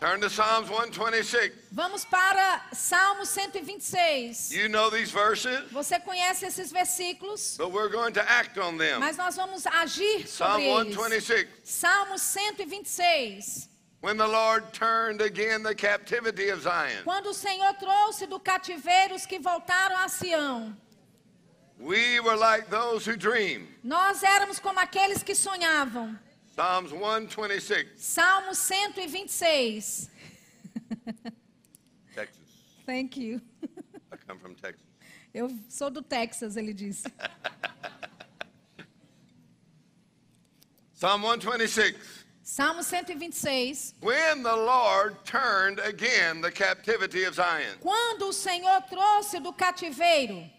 [0.00, 1.52] Turn to Psalms 126.
[1.72, 4.52] Vamos para Salmo 126.
[4.52, 9.00] You know these verses, Você conhece esses versículos, but we're going to act on them.
[9.00, 10.96] mas nós vamos agir Psalm sobre eles.
[10.96, 11.48] 126.
[11.64, 13.68] Salmo 126.
[14.00, 19.16] When the Lord turned again the captivity of Zion, Quando o Senhor trouxe do cativeiro
[19.16, 20.76] os que voltaram a Sião,
[21.80, 23.66] we were like those who dream.
[23.82, 26.16] nós éramos como aqueles que sonhavam.
[26.58, 28.02] Psalms 126.
[28.02, 30.10] Salmo 126.
[32.16, 32.36] Texas.
[32.84, 33.40] Thank you.
[34.12, 34.82] I come from Texas.
[35.32, 37.04] Eu sou do Texas, ele disse.
[40.94, 41.96] Psalm 126.
[42.42, 43.94] Salmo 126.
[44.00, 47.78] When the Lord turned again the captivity of Zion.
[47.80, 50.50] Quando o Senhor trouxe do cativeiro,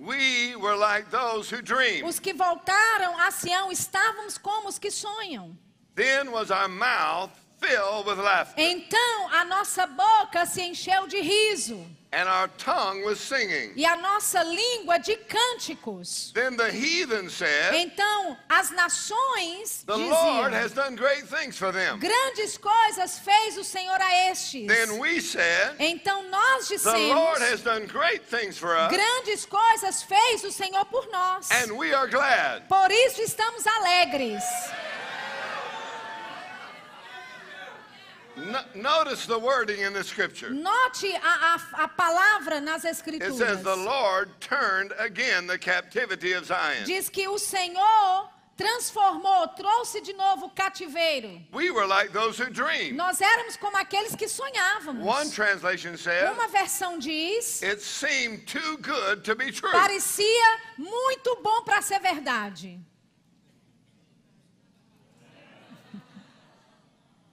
[0.00, 2.04] we were like those who dream.
[2.04, 5.56] Os que voltaram a Sião estávamos como os que sonham.
[5.94, 11.86] Then was our mouth filled with laughter, Então a nossa boca se encheu de riso
[12.12, 13.72] and our tongue was singing.
[13.76, 16.32] e a nossa língua de cânticos.
[16.34, 21.72] Then the heathen said, Então as nações The Lord diziam: has done great things for
[21.72, 21.98] them.
[21.98, 24.66] Grandes coisas fez o Senhor a estes.
[24.66, 26.78] Then we said, Então nós The
[27.14, 31.48] Lord dissemos: has done great things for us, Grandes coisas fez o Senhor por nós.
[31.50, 32.66] and we are glad.
[32.68, 34.42] Por isso estamos alegres.
[34.42, 34.90] No-
[38.74, 40.50] notice the wording in the scripture.
[40.50, 43.36] Note a, a, a palavra nas It Escrituras.
[43.38, 46.84] says, The Lord turned again the captivity of Zion.
[46.86, 51.40] Diz que o Senhor transformou, trouxe de novo o cativeiro.
[51.52, 52.94] We were like those who dream.
[52.94, 55.02] Nós éramos como aqueles que sonhávamos.
[55.04, 59.70] One translation says, Uma versão diz: It seemed too good to be true.
[59.72, 62.78] parecia muito bom para ser verdade.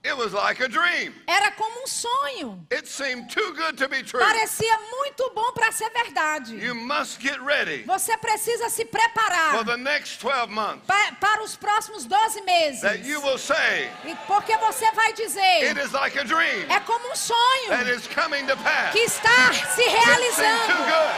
[0.04, 1.12] It was like a dream.
[1.26, 2.64] Era como um sonho.
[2.70, 4.20] It seemed too good to be true.
[4.20, 6.54] Parecia muito bom para ser verdade.
[6.56, 11.42] You must get ready Você precisa se for preparar the next 12 months pa- para
[11.42, 12.80] os próximos 12 meses.
[12.82, 16.78] that you will say, E Porque você vai dizer: It is like a dream é
[16.80, 18.92] como um sonho that is coming to pass.
[18.92, 20.84] que está se It seemed too realizando.
[20.84, 21.14] good.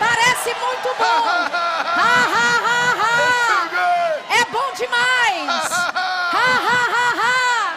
[0.00, 1.04] Parece muito bom.
[1.04, 1.48] Ha,
[2.32, 3.68] ha, ha, ha.
[3.68, 4.40] good.
[4.40, 5.70] É bom demais.
[6.32, 7.76] Ha, ha, ha, ha.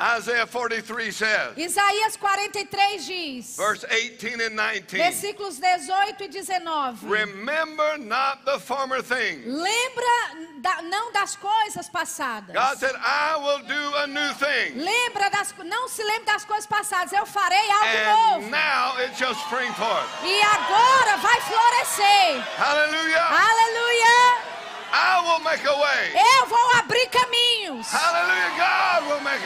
[0.00, 7.04] Isaiah 43 says, Isaías 43 diz, verse 18 and 19, versículos 18 e 19.
[7.08, 9.44] Remember not the former things.
[9.44, 12.54] Lembra da- não das coisas passadas.
[12.54, 14.78] God said, I will do a new thing.
[14.78, 17.12] Lembra das, não se lembre das coisas passadas.
[17.12, 18.50] Eu farei algo And novo.
[18.50, 20.06] now it shall spring forth.
[20.22, 22.40] E agora vai florescer.
[22.56, 23.26] Hallelujah.
[23.30, 24.48] Aleluia.
[24.90, 26.14] I will make a way.
[26.40, 27.27] Eu vou abrir caminhos.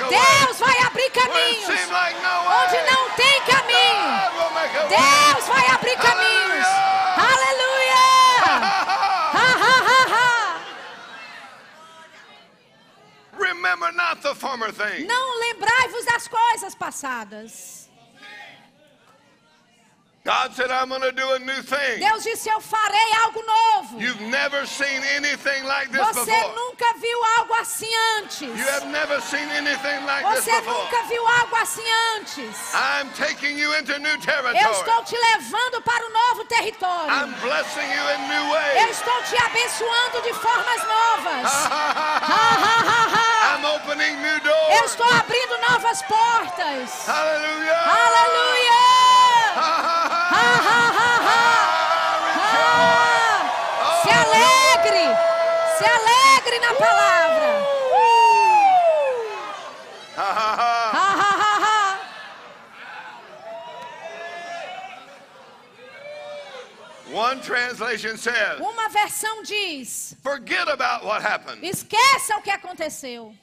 [0.09, 0.19] Way.
[0.47, 1.69] Deus vai abrir caminhos.
[1.69, 4.09] Onde não tem caminho.
[4.13, 4.97] God will make a way.
[4.97, 6.67] Deus vai abrir caminhos.
[7.17, 7.73] Aleluia.
[15.07, 17.82] Não lembrai-vos das coisas passadas.
[20.25, 21.99] God said, I'm going to do a new thing.
[21.99, 23.99] Deus disse: Eu farei algo novo.
[24.01, 26.55] You've never seen anything like this Você before.
[26.55, 28.41] nunca viu algo assim antes.
[28.43, 30.79] You have never seen anything like this Você before.
[30.79, 31.83] nunca viu algo assim
[32.15, 32.55] antes.
[32.73, 34.63] I'm taking you into new territory.
[34.63, 37.11] Eu estou te levando para o novo território.
[37.11, 38.53] I'm blessing you in new Eu
[38.87, 38.91] ways.
[38.99, 41.51] estou te abençoando de formas novas.
[43.59, 44.93] I'm opening new Eu doors.
[44.93, 47.09] estou abrindo novas portas.
[47.09, 47.91] Hallelujah.
[47.91, 49.03] Aleluia!
[54.03, 55.17] Se alegre!
[55.79, 57.53] Se alegre na palavra!
[67.13, 71.63] One translation says, Uma versão diz: forget about what happened.
[71.63, 73.35] esqueça o que aconteceu.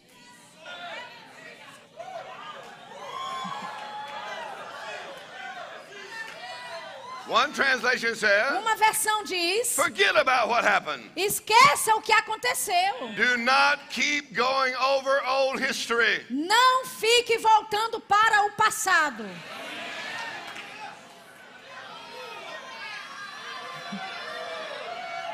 [7.30, 11.04] One translation says, Uma versão diz: forget about what happened.
[11.16, 13.14] esqueça o que aconteceu.
[13.16, 16.26] Do not keep going over old history.
[16.30, 19.24] Não fique voltando para o passado.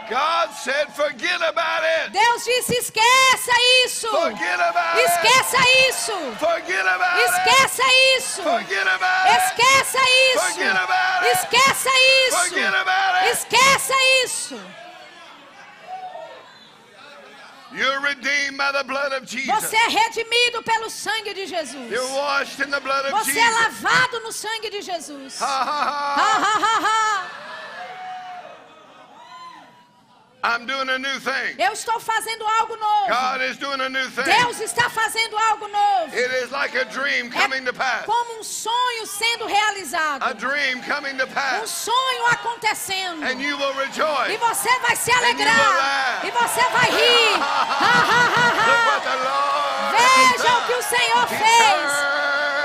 [0.09, 2.11] God said, forget about it.
[2.13, 3.51] Deus disse: esqueça
[3.85, 4.07] isso.
[4.09, 5.05] Forget about it.
[5.05, 5.57] Esqueça
[5.89, 6.13] isso.
[6.39, 7.31] Forget about it.
[7.31, 7.83] Esqueça
[8.17, 8.43] isso.
[8.43, 9.41] Forget about it.
[9.41, 10.41] Esqueça isso.
[10.41, 11.31] Forget about it.
[11.39, 12.37] Esqueça isso.
[12.37, 13.31] Forget about it.
[13.31, 14.59] Esqueça isso.
[17.73, 19.47] You're redeemed by the blood of Jesus.
[19.53, 21.91] Você é redimido pelo sangue de Jesus.
[21.91, 23.81] You're washed in the blood of Você é Jesus.
[23.83, 25.41] lavado no sangue de Jesus.
[25.41, 26.39] Ha, ha, Ha, ha.
[26.39, 27.27] ha, ha, ha.
[29.27, 29.63] I'm doing a
[30.21, 30.34] new thing.
[31.57, 33.07] Eu estou fazendo algo novo.
[33.07, 34.23] God is doing a new thing.
[34.23, 36.15] Deus está fazendo algo novo.
[36.15, 38.05] It is like a dream coming to É pass.
[38.05, 40.23] como um sonho sendo realizado.
[40.23, 43.23] A dream coming to Um sonho acontecendo.
[43.25, 43.73] And you will
[44.29, 45.77] E você vai se you will alegrar.
[45.77, 46.23] laugh.
[46.25, 47.39] E você vai rir.
[49.91, 50.81] Veja o que o.
[50.83, 51.41] Senhor fez.
[51.47, 52.15] turned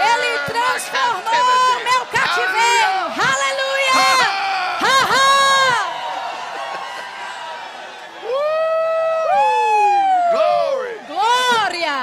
[0.02, 1.84] Ele my transformou captivity.
[1.84, 2.90] meu cativeiro.
[3.16, 3.94] Hallelujah.
[3.94, 4.30] Aleluia.
[4.80, 5.26] Ha, ha.
[8.22, 8.30] Woo!
[10.32, 10.94] Glory.
[11.06, 11.98] Glória!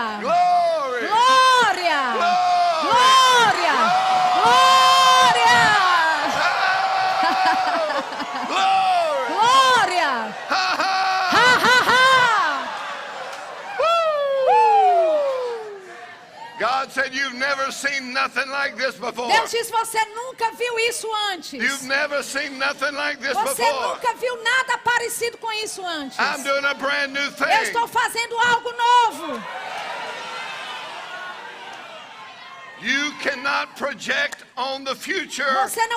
[10.50, 10.94] Ha ha.
[11.32, 12.02] Ha, ha, ha!
[16.60, 19.28] God said, You've never seen nothing like this before.
[19.32, 21.54] Deus diz: Você nunca viu isso antes.
[21.54, 23.96] You've never seen nothing like this Você before.
[23.96, 26.18] nunca viu nada parecido com isso antes.
[26.20, 27.64] I'm doing a brand new Eu thing.
[27.64, 29.44] estou fazendo algo novo.
[32.80, 35.46] You cannot project on the future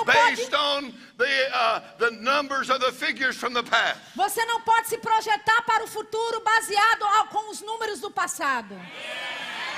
[0.07, 3.99] based on the, uh, the numbers of the figures from the past.
[4.15, 8.75] Você não pode se projetar para o futuro baseado com os números do passado.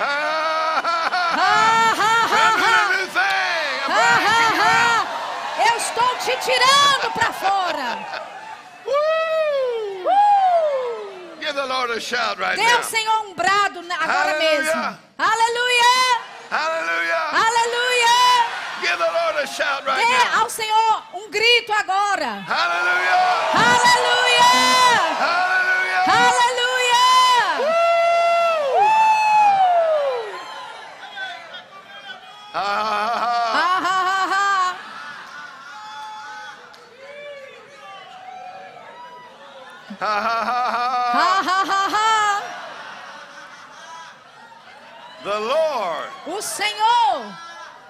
[5.66, 7.98] Eu estou te tirando para fora.
[8.86, 8.94] Woo!
[10.06, 11.40] Uh!
[11.40, 12.76] Give the Lord a shout right Dê now.
[12.76, 14.60] ao Senhor um brado agora Aleluia.
[14.62, 14.98] mesmo.
[15.18, 15.94] Aleluia!
[16.50, 17.28] Hallelujah.
[17.32, 18.16] Aleluia!
[18.80, 20.42] Give the Lord a shout right Dê now.
[20.42, 22.44] ao Senhor um grito agora.
[22.46, 23.50] Hallelujah.
[23.54, 24.33] Aleluia!
[32.54, 33.44] Ha, ha, ha.
[39.98, 42.42] Ha, ha, ha, ha.
[45.24, 47.34] The Lord, O Senhor,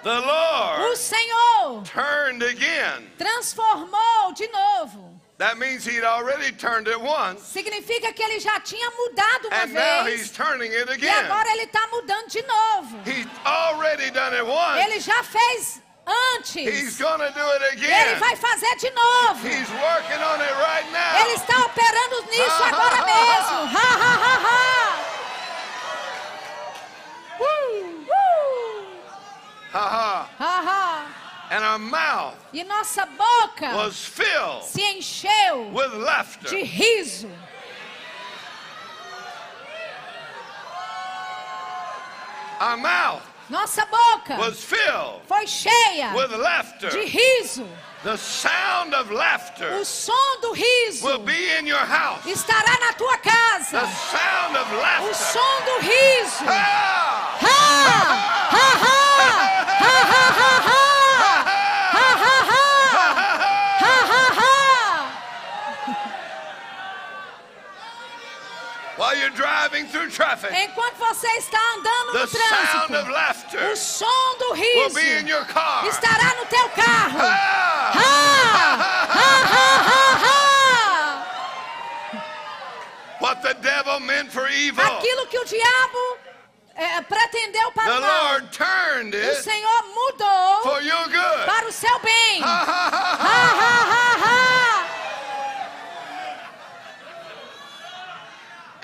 [0.03, 3.11] the o Lord Senhor turned again.
[3.19, 5.14] transformou de novo.
[5.37, 9.73] That means he'd already turned it once, Significa que ele já tinha mudado uma and
[9.73, 10.31] now he's vez.
[10.31, 11.25] turning it E again.
[11.25, 12.97] agora ele está mudando de novo.
[13.05, 14.79] He's already done it once.
[14.85, 15.81] Ele já fez
[16.53, 16.97] He's antes.
[16.99, 18.19] gonna do it Ele again.
[18.19, 19.45] vai fazer de novo.
[19.45, 21.35] He's working on it right Ele now.
[21.35, 23.05] está operando nisso ha, agora ha.
[23.05, 23.57] mesmo.
[23.75, 24.55] Ha, ha, ha, ha.
[27.39, 27.43] Uh,
[28.07, 28.85] uh.
[29.73, 30.29] Ha ha.
[30.39, 30.94] Ha, ha.
[31.51, 36.49] And our mouth E nossa boca was filled se encheu with laughter.
[36.49, 37.27] de riso.
[42.59, 46.89] Our mouth Nossa boca was filled foi cheia with laughter.
[46.89, 47.67] de riso.
[48.03, 52.23] The sound of laughter O som do riso will be in your house.
[52.25, 53.87] estará na tua The casa.
[53.87, 55.13] sound of O laughter.
[55.13, 56.45] som do riso.
[56.45, 57.49] Ha, ha!
[58.55, 59.21] Ha, ha, ha, ha!
[59.83, 60.63] Ha, ha, ha!
[63.81, 64.51] Ha, ha, ha!
[68.94, 68.94] While you're driving through traffic,
[70.63, 74.95] Enquanto você está andando the no sound of trânsito, laughter o som do will riso
[74.95, 75.85] be in your car.
[75.87, 77.19] estará no teu carro.
[77.19, 77.91] Ah!
[77.93, 78.95] Ha, ha!
[83.19, 86.17] What the devil meant for evil, Aquilo que o diabo
[86.75, 91.45] eh, pretendeu para the o mal, Lord turned o Senhor mudou for your good.
[91.45, 92.41] para o seu bem.
[92.43, 93.61] Ha, ha, ha, Ha, ha.
[93.61, 94.85] ha, ha, ha!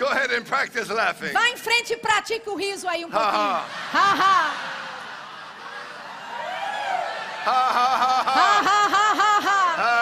[0.01, 1.31] Go ahead and practice laughing.
[1.31, 3.31] Vá em frente e pratique o riso aí um pouquinho.
[3.31, 4.51] Ha, ha, ha.
[7.45, 8.31] Ha, ha, ha.
[8.33, 9.61] Ha, ha, ha.
[9.77, 9.93] Ha,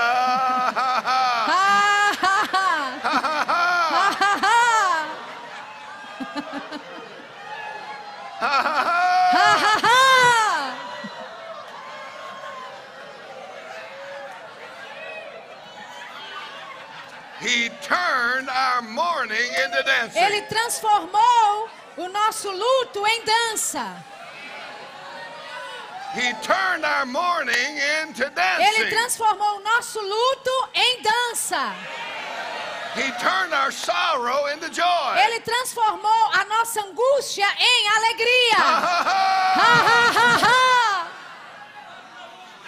[0.72, 1.20] ha, ha.
[8.40, 8.56] Ha,
[9.58, 10.00] ha, ha.
[17.42, 20.22] He turned our mourning into dancing.
[20.22, 24.04] Ele transformou o nosso luto em dança.
[26.16, 28.90] He turned our mourning into Ele dancing.
[28.90, 31.74] transformou o nosso luto em dança.
[32.96, 35.18] He turned our sorrow into joy.
[35.26, 38.58] Ele transformou a nossa angústia em alegria.
[38.58, 39.04] Ha,
[39.56, 40.79] ha, ha, ha.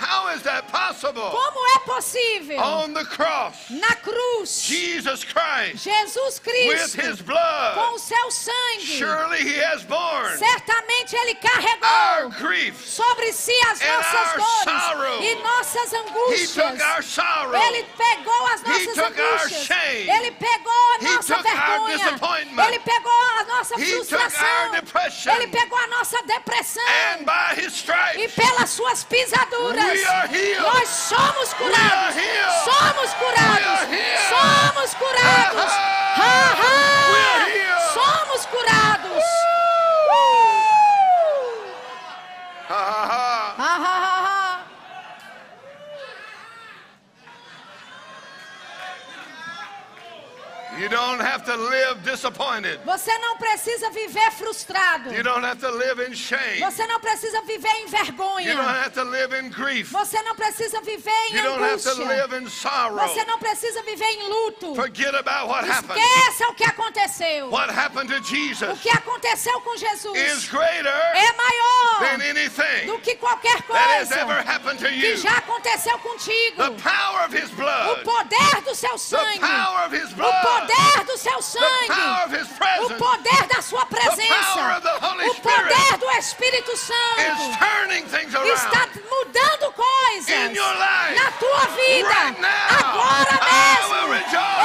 [0.02, 1.30] How is that possible?
[1.30, 2.58] Como é possível?
[2.60, 8.32] On the cross, Na cruz, Jesus Christ, Jesus with Cristo, his com blood, o seu
[8.32, 12.89] sangue, surely he has borne certamente Ele our carregou griefs.
[12.95, 15.22] sobre si as nossas our dores sorrow.
[15.22, 16.54] e nossas He angústias.
[16.56, 17.56] took our sorrow.
[17.62, 19.66] Ele pegou as nossas took our angústias.
[19.68, 20.10] shame.
[20.10, 21.97] Ele pegou a He nossa took our vergonha.
[21.97, 22.68] disappointment.
[22.68, 24.47] Ele pegou a nossa He took frustração.
[24.47, 25.32] our depression.
[25.34, 26.84] Ele pegou a nossa depressão.
[27.14, 30.62] And by his E stripes, pelas suas pisaduras, We are healed.
[30.62, 32.16] nós somos curados.
[32.16, 32.64] We are healed.
[32.64, 33.80] Somos curados.
[33.89, 34.20] Healed.
[34.32, 35.72] Somos curados.
[36.16, 36.74] Ha, Ha.
[37.94, 39.24] Somos curados.
[42.70, 42.76] ha,
[43.12, 43.56] ha.
[43.58, 44.66] Ha, ha, ha, ha.
[50.82, 52.80] You don't have to live disappointed.
[52.86, 55.14] Você não precisa viver frustrado.
[55.14, 56.60] You don't have to live in shame.
[56.60, 58.84] Você não precisa viver em You don't vergonha.
[58.84, 59.92] have to live in grief.
[59.92, 62.06] Você não precisa viver em You don't have to angústia.
[62.08, 63.08] live in sorrow.
[63.08, 64.74] Você não precisa viver em luto.
[64.76, 66.00] Forget about what happened.
[66.02, 67.50] Esqueça o que aconteceu.
[67.52, 72.88] What happened to O Jesus que aconteceu com is Jesus greater é maior than anything
[72.88, 75.18] do que qualquer that has ever coisa happened to que you.
[75.18, 76.58] já aconteceu contigo.
[76.58, 79.40] The power of His O blood, poder do seu the sangue.
[79.40, 81.65] power of His O blood, poder do seu sangue.
[82.86, 84.82] O poder da sua presença.
[85.30, 87.41] O poder do Espírito Santo.
[88.53, 90.53] Está mudando coisas
[91.15, 92.36] na tua vida.
[92.80, 93.95] Agora mesmo.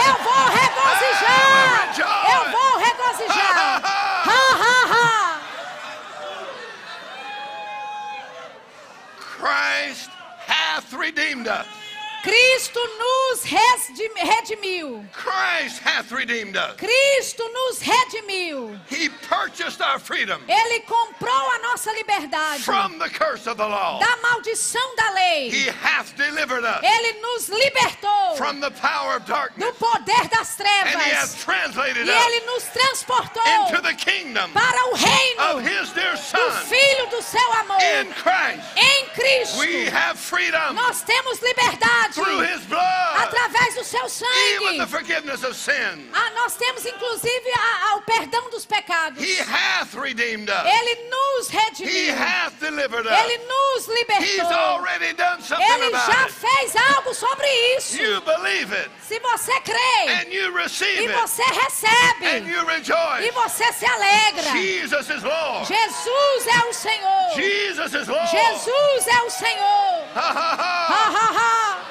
[0.06, 1.94] Eu vou regozijar.
[2.34, 3.82] Eu vou regozijar.
[4.24, 4.30] Ha,
[4.62, 5.40] ha, ha.
[9.38, 10.10] Christ
[10.46, 11.75] hath redeemed us.
[12.26, 15.04] Cristo nos redimiu.
[15.12, 16.76] Christ hath redeemed us.
[16.76, 18.78] Cristo nos redimiu.
[18.88, 23.98] He purchased our freedom Ele comprou a nossa liberdade from the curse of the law.
[24.00, 25.50] da maldição da lei.
[25.50, 29.74] He hath delivered us Ele nos libertou from the power of do darkness.
[29.78, 31.44] poder das And he hath trevas.
[31.44, 36.12] translated E us ele nos transportou into the kingdom para o reino of his dear
[36.12, 36.50] do Son.
[36.66, 37.78] Filho do seu amor.
[37.80, 43.84] In Christ, Em Cristo, we have freedom nós temos liberdade through his blood, através do
[43.84, 44.86] seu sangue.
[44.88, 46.08] forgiveness of sin.
[46.14, 49.22] Ah, nós temos inclusive a- a- o perdão dos pecados.
[49.22, 50.64] He hath redeemed us.
[50.64, 52.14] Ele nos He redimiu.
[52.16, 53.12] hath delivered us.
[53.12, 54.52] Ele nos He's libertou.
[54.52, 56.32] already done something Ele about já it.
[56.32, 57.46] fez algo sobre
[57.76, 57.96] isso.
[58.00, 63.72] You believe it Se você crê and you receive e você and recebe e você
[63.72, 64.50] se alegra.
[64.52, 65.66] Jesus is Lord.
[65.68, 67.34] Jesus é o Senhor.
[67.34, 68.30] Jesus is Lord.
[68.30, 70.06] Jesus é o Senhor.
[70.14, 71.10] Ha ha Ha, ha.
[71.10, 71.82] ha, ha.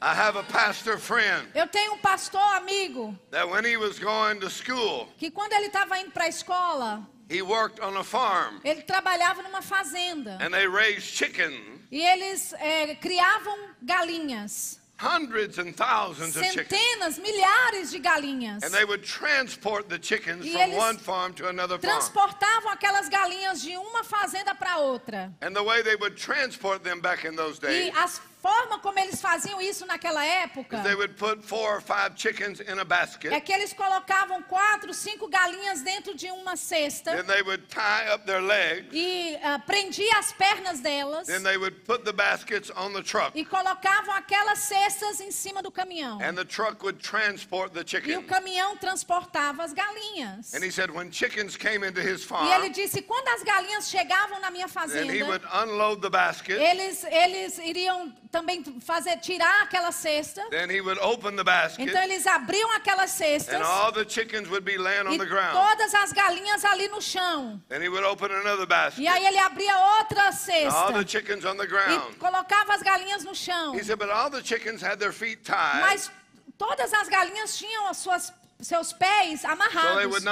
[0.00, 4.38] I have a pastor friend Eu tenho um pastor amigo that when he was going
[4.40, 8.60] to school, que quando ele estava indo para a escola, he worked on a farm
[8.64, 11.52] ele trabalhava numa fazenda and they raised chicken,
[11.90, 16.68] e eles eh, criavam galinhas, hundreds and thousands of chickens.
[16.68, 18.64] centenas, milhares de galinhas.
[18.64, 21.92] And they would transport the chickens E from one farm to another farm.
[21.92, 25.32] Transportavam aquelas galinhas de uma fazenda para outra.
[25.40, 28.08] And the way they would transport them back in those days, E a
[28.48, 32.78] forma como eles faziam isso naquela época they would put four or five chickens in
[32.78, 33.32] a basket.
[33.32, 38.12] é que eles colocavam quatro, cinco galinhas dentro de uma cesta Then they would tie
[38.14, 38.88] up their legs.
[38.92, 39.36] e
[39.66, 43.32] prendia as pernas delas Then they would put the baskets on the truck.
[43.38, 46.18] e colocavam aquelas cestas em cima do caminhão.
[46.22, 48.26] And the truck would transport the E o chickens.
[48.26, 50.54] caminhão transportava as galinhas.
[50.54, 53.88] And he said, when chickens came into his E ele farm, disse: quando as galinhas
[53.90, 56.58] chegavam na minha fazenda, he would unload the basket.
[56.60, 60.42] eles, eles iriam também fazer tirar aquela cesta.
[60.50, 61.88] Then he would open the basket.
[61.88, 65.26] Então eles abriam aquelas cestas And all the chickens would be laying on e the
[65.26, 65.52] ground.
[65.52, 67.60] todas as galinhas ali no chão.
[67.68, 69.02] Then he would open another basket.
[69.02, 73.24] E aí ele abria outra All the cesta chickens on the e colocava as galinhas
[73.24, 73.74] no chão.
[73.74, 76.10] He said, but all the chickens had their feet tied Mas
[76.56, 80.24] todas as galinhas tinham as suas, seus pés so amarrados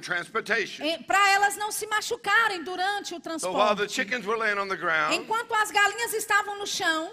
[0.00, 0.84] transportation.
[1.06, 3.76] para elas não se machucarem durante o So transporte.
[4.68, 7.12] the ground, Enquanto as galinhas estavam no chão,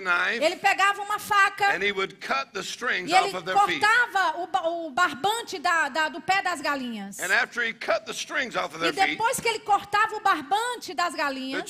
[0.00, 1.72] knife ele pegava uma faca
[3.06, 3.30] e ele
[3.80, 7.18] cortava o, o barbante da- da- do pé das galinhas.
[8.78, 11.62] E their feet, depois que ele cortava o barbante das galinhas,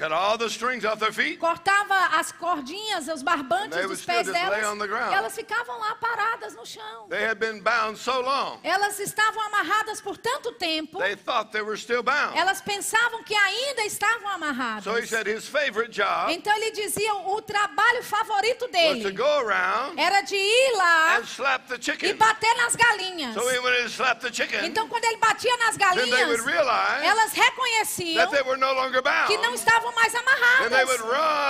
[0.00, 1.38] Cut all the strings off their feet.
[1.38, 4.64] Cortava as cordinhas, os barbantes dos pés delas.
[4.64, 5.12] on the ground.
[5.12, 7.06] E elas ficavam lá paradas no chão.
[7.10, 10.98] They had been bound so long, Elas estavam amarradas por tanto tempo.
[11.00, 12.34] they thought they were still bound.
[12.34, 14.84] Elas pensavam que ainda estavam amarradas.
[14.84, 19.10] So he said his favorite job Então ele dizia o trabalho favorito was to dele
[19.12, 21.76] go around era de ir lá and slap the
[22.06, 23.34] e bater nas galinhas.
[23.34, 24.66] So he slapped the.
[24.66, 28.56] Então quando ele batia nas Then they galinhas, would realize elas reconheciam that they were
[28.56, 29.26] no longer bound.
[29.26, 31.00] que não estavam mais Then amarradas.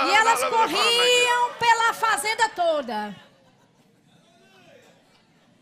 [0.09, 3.15] E elas corriam pela fazenda toda.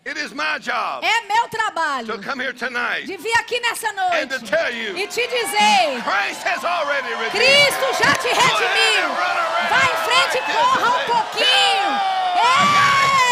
[0.06, 3.90] It is my job É meu trabalho to come here tonight de vir aqui nessa
[3.90, 7.32] and to noite tell you e te dizer: Christ has already redeemed.
[7.34, 9.10] Cristo já te redimiu.
[9.70, 12.00] Vai em frente e corra um pouquinho.
[12.36, 13.30] Ei!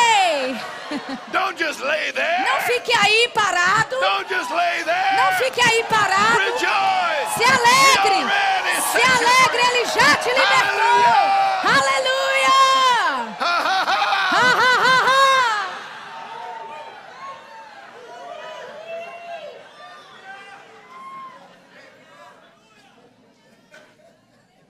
[1.32, 2.44] Don't just lay there.
[2.44, 4.00] Não fique aí parado.
[4.00, 5.18] Don't just lay there.
[5.18, 6.38] Não fique aí parado.
[6.38, 7.38] Rejoice.
[7.38, 8.57] Se alegre.
[8.92, 9.62] Se alegre.
[9.68, 11.47] Ele já te libertou.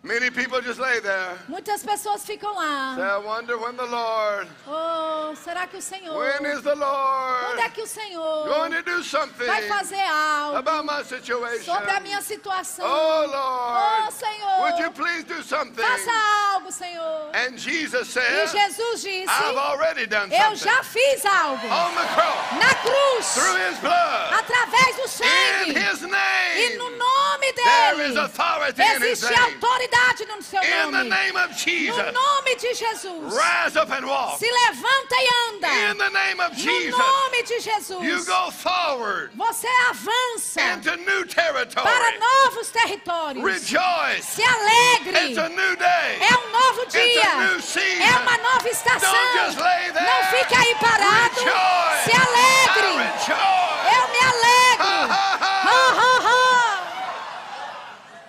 [0.08, 1.38] Many people just lay there.
[1.50, 2.96] Muitas pessoas ficam lá.
[2.98, 6.18] I wonder when the Lord, Oh, será que o Senhor?
[6.18, 10.00] when is the Quando Lord é que o Senhor going to do something vai fazer
[10.10, 11.66] algo about my situation?
[11.66, 12.86] sobre a minha situação?
[12.88, 14.62] Oh Oh, Lord, Senhor.
[14.62, 15.84] would you please do something?
[15.84, 16.12] Faça
[16.54, 17.30] algo, Senhor.
[17.34, 21.96] And Jesus E said, Jesus disse: I've already done Eu something já fiz algo on
[21.96, 24.34] the cross na cruz, through His blood.
[24.34, 25.74] através do In sangue.
[25.74, 29.56] His E name, no nome there is dele authority in His existe name.
[29.56, 29.97] autoridade
[30.28, 31.10] no seu In the nome.
[31.10, 33.34] name of No Jesus, nome de Jesus.
[33.34, 34.38] rise up and walk.
[34.40, 35.68] Se levanta e anda.
[35.92, 38.26] In the name of No Jesus, nome de you Jesus.
[38.26, 42.20] go forward Você avança into new para territory.
[42.20, 43.44] novos territórios.
[43.44, 44.24] Rejoice.
[44.24, 45.30] Se alegre.
[45.30, 46.18] It's a new day.
[46.22, 47.62] É um novo It's a new dia.
[47.62, 48.04] season.
[48.04, 49.12] É uma nova estação.
[49.12, 50.06] Don't just lay there.
[50.06, 51.36] Não fique aí parado.
[51.36, 52.04] Rejoice.
[52.04, 53.04] Se I alegre.
[53.04, 53.96] rejoice.
[53.96, 54.84] Eu me alegro.
[54.84, 55.54] Ha, ha, ha.
[55.68, 56.34] Ha, ha, ha.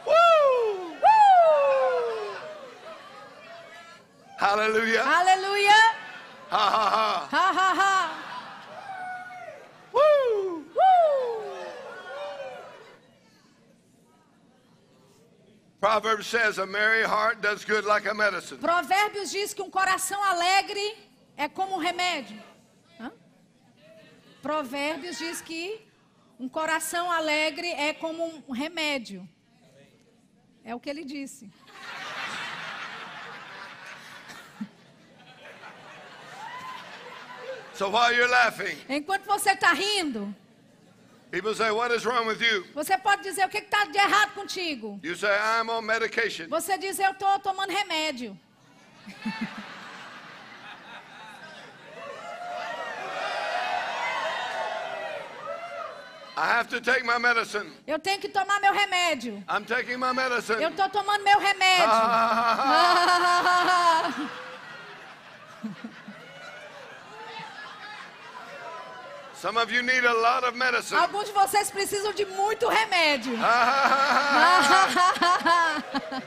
[0.06, 0.96] Woo.
[1.02, 1.08] Uh!
[4.39, 5.03] Hallelujah.
[5.03, 5.80] Aleluia.
[6.49, 7.28] Ha ha ha.
[7.28, 7.95] Ha, ha, ha.
[9.93, 10.64] Woo.
[10.76, 10.99] Uh!
[15.80, 18.59] Proverbs says a merry heart does good like a medicine.
[18.59, 20.97] Provérbios diz que um coração alegre
[21.36, 22.41] é como um remédio.
[23.01, 23.11] Hã?
[24.41, 25.80] Provérbios diz que
[26.39, 29.28] um coração alegre é como um remédio.
[30.64, 31.51] É o que ele disse.
[37.78, 40.34] So while you're laughing, Enquanto você está rindo,
[41.30, 42.64] people say, What is wrong with you?
[42.74, 44.98] você pode dizer o que está de errado contigo.
[45.00, 46.48] You say, I'm on medication.
[46.48, 48.36] Você diz, eu estou tomando remédio.
[56.36, 57.70] I have to take my medicine.
[57.86, 59.40] Eu tenho que tomar meu remédio.
[59.48, 60.60] I'm taking my medicine.
[60.60, 61.86] Eu estou tomando meu remédio.
[61.94, 64.28] ha, ha, ha.
[65.62, 65.96] Some of you
[68.40, 69.28] need a lot of medicine.
[69.28, 69.28] Ha,
[70.99, 73.36] Alguns de vocês precisam de muito remédio.
[73.41, 76.22] ha, ha, ha.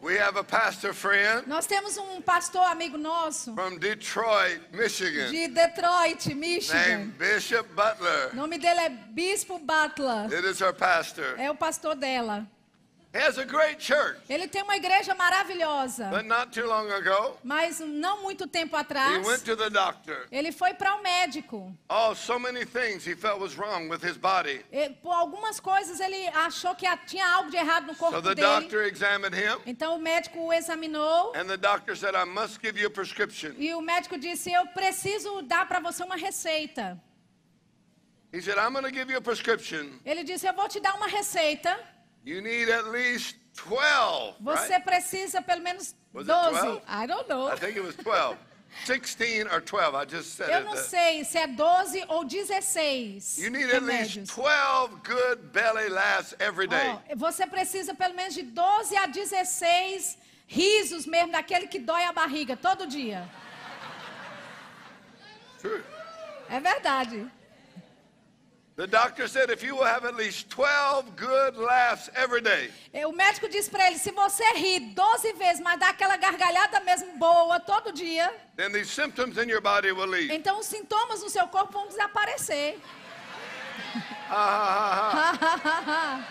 [0.00, 5.48] We have a pastor friend Nós temos um pastor amigo nosso from Detroit, Michigan, de
[5.48, 6.78] Detroit, Michigan.
[6.88, 8.30] named Bishop Butler.
[8.32, 10.32] O nome dele é Bispo Butler.
[10.32, 11.34] It is her pastor.
[11.36, 12.46] É o pastor dela.
[13.10, 16.10] He has a great church, Ele tem uma igreja maravilhosa.
[16.10, 20.26] but not too long ago, Mas não muito tempo he atrás, went to the doctor.
[20.30, 21.74] ele foi para o médico.
[21.88, 24.62] Oh, so many things he felt was wrong with his body.
[24.70, 28.34] E, por algumas coisas ele achou que tinha algo de errado no So corpo the
[28.34, 28.60] dele.
[28.60, 32.78] doctor examined him, Então o médico o examinou and the doctor said, I must give
[32.78, 33.54] you a prescription.
[33.56, 37.02] e o médico disse: Eu preciso dar para você uma receita.
[38.34, 39.98] He said, I'm going to give you a prescription.
[40.04, 41.74] Ele disse: Eu vou te dar uma receita.
[42.28, 46.60] You need at least 12, Você precisa pelo menos Was it 12.
[46.60, 46.82] 12?
[46.86, 47.48] I don't know.
[47.48, 48.36] I think it was 12.
[48.84, 53.38] 16 or 12, I just said Eu não uh, sei se é 12 ou 16
[53.38, 54.28] You need at least remédios.
[54.28, 56.90] 12 good belly laughs every day.
[56.90, 62.12] Ó, você precisa pelo menos de 12 a 16 risos mesmo, daquele que dói a
[62.12, 63.26] barriga todo dia.
[65.62, 65.82] True.
[66.50, 67.26] É verdade.
[68.78, 73.04] The doctor said if you will have at least 12 good laughs every day, E
[73.04, 77.18] O médico disse para ele: se você rir 12 vezes, mas dá aquela gargalhada mesmo
[77.18, 80.32] boa todo dia, then these symptoms in your body will leave.
[80.32, 82.78] então os sintomas no seu corpo vão desaparecer.
[84.28, 86.24] Ha, ha, ha, ha.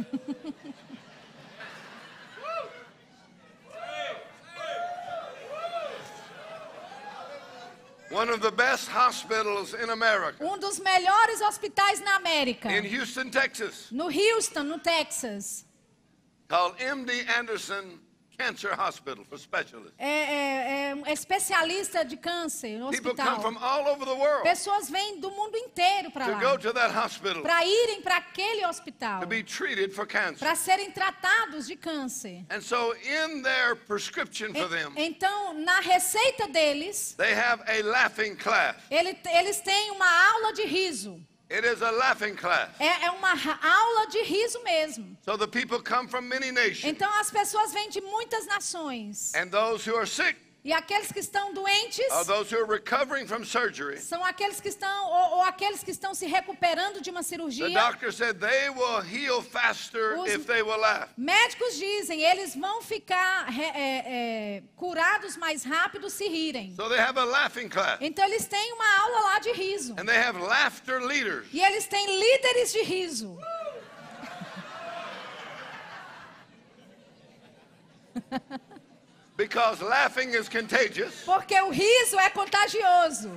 [0.00, 0.10] One of
[4.48, 6.40] the best hospitals in
[8.00, 8.07] America,
[10.40, 15.64] um dos melhores hospitais na América, in Houston, Texas, no Houston, no Texas.
[16.48, 18.00] called MD Anderson
[18.38, 19.94] Cancer Hospital for specialists.
[19.98, 20.08] É,
[20.92, 23.36] é- é especialista de câncer no People hospital.
[23.36, 26.38] come from all over the world Pessoas vêm do mundo inteiro para to lá.
[26.40, 29.20] go to that hospital Para irem para aquele hospital.
[29.20, 30.38] to be treated for cancer.
[30.38, 32.44] Para serem tratados de câncer.
[32.48, 37.82] And so, in their prescription for them, E- Então, na receita deles, they have a
[37.82, 38.76] laughing class.
[38.88, 41.20] ele- eles têm uma aula de riso.
[41.50, 42.70] It is a laughing class.
[42.78, 45.16] É, é uma aula de riso mesmo.
[45.24, 46.84] So the people come from many nations.
[46.84, 49.32] Então, as pessoas vêm de muitas nações.
[49.34, 52.04] And those who are sick E aqueles que estão doentes
[53.44, 54.00] surgery.
[54.00, 57.66] são aqueles que estão ou, ou aqueles que estão se recuperando de uma cirurgia.
[60.18, 60.28] Os-.
[61.16, 66.74] Médicos dizem, eles vão ficar é, é, curados mais rápido se rirem.
[66.74, 66.76] So.
[68.00, 69.94] Então eles têm uma aula lá de riso.
[71.52, 73.38] E eles têm líderes de riso.
[79.38, 81.14] Because laughing is contagious.
[81.24, 83.30] Porque o riso é contagioso.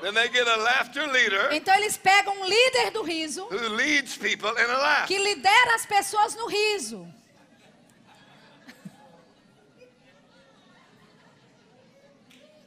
[0.00, 4.16] Then they get a laughter leader Então eles pegam um líder do riso who leads
[4.16, 5.08] people in a laugh.
[5.08, 7.06] que lidera as pessoas no riso.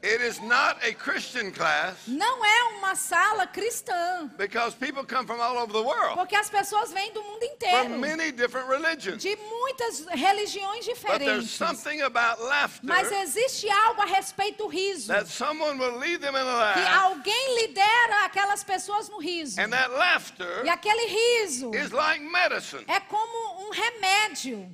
[0.05, 4.29] It is not a Christian class Não é uma sala cristã.
[4.37, 7.53] because people come from all over the world, Porque as pessoas vêm do mundo from
[7.53, 7.99] inteiro.
[7.99, 9.21] many different religions.
[9.23, 11.49] De muitas religiões But there's diferentes.
[11.51, 15.07] something about laughter Mas existe algo a respeito do riso.
[15.07, 19.57] that someone will lead them in a Que laugh, alguém lidera aquelas pessoas no riso.
[19.61, 22.83] and that laughter E aquele riso is like medicine.
[22.89, 24.69] é como um remédio.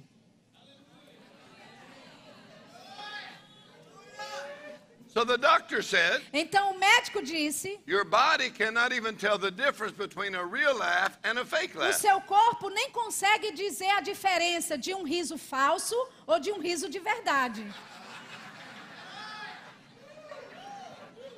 [5.12, 9.92] So the doctor said, Então o médico disse: Your body cannot even tell the difference
[9.92, 11.96] between a real laugh and a fake o laugh.
[11.96, 15.96] seu corpo nem consegue dizer a diferença de um riso falso
[16.28, 17.66] ou de um riso de verdade.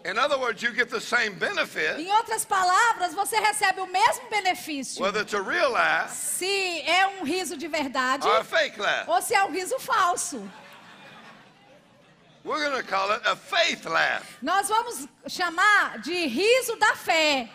[0.03, 4.29] In other words, you get the same benefit Em outras palavras, você recebe o mesmo
[4.31, 8.79] benefício whether it's a real laugh se é um riso de verdade or a fake
[8.79, 9.07] laugh.
[9.07, 10.41] ou se é um riso falso.
[12.43, 14.37] We're going to call it a faith laugh.
[14.41, 17.47] Nós vamos chamar de riso da fé.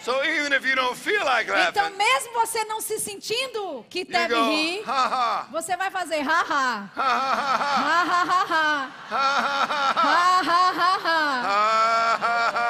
[0.00, 4.04] So even if you don't feel like Então, laughing, mesmo você não se sentindo que
[4.04, 7.02] deve go, rir, ha ha, você vai fazer ha, Ha ha
[7.34, 7.84] ha ha.
[7.84, 9.24] ha ha ha ha,
[9.96, 11.18] Ha ha ha ha.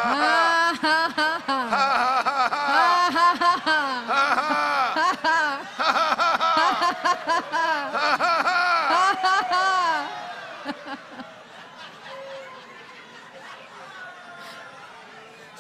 [0.05, 0.29] ha
[0.81, 1.59] ha ha ha,
[2.71, 3.79] Ha ha ha ha.
[4.95, 5.45] ha ha.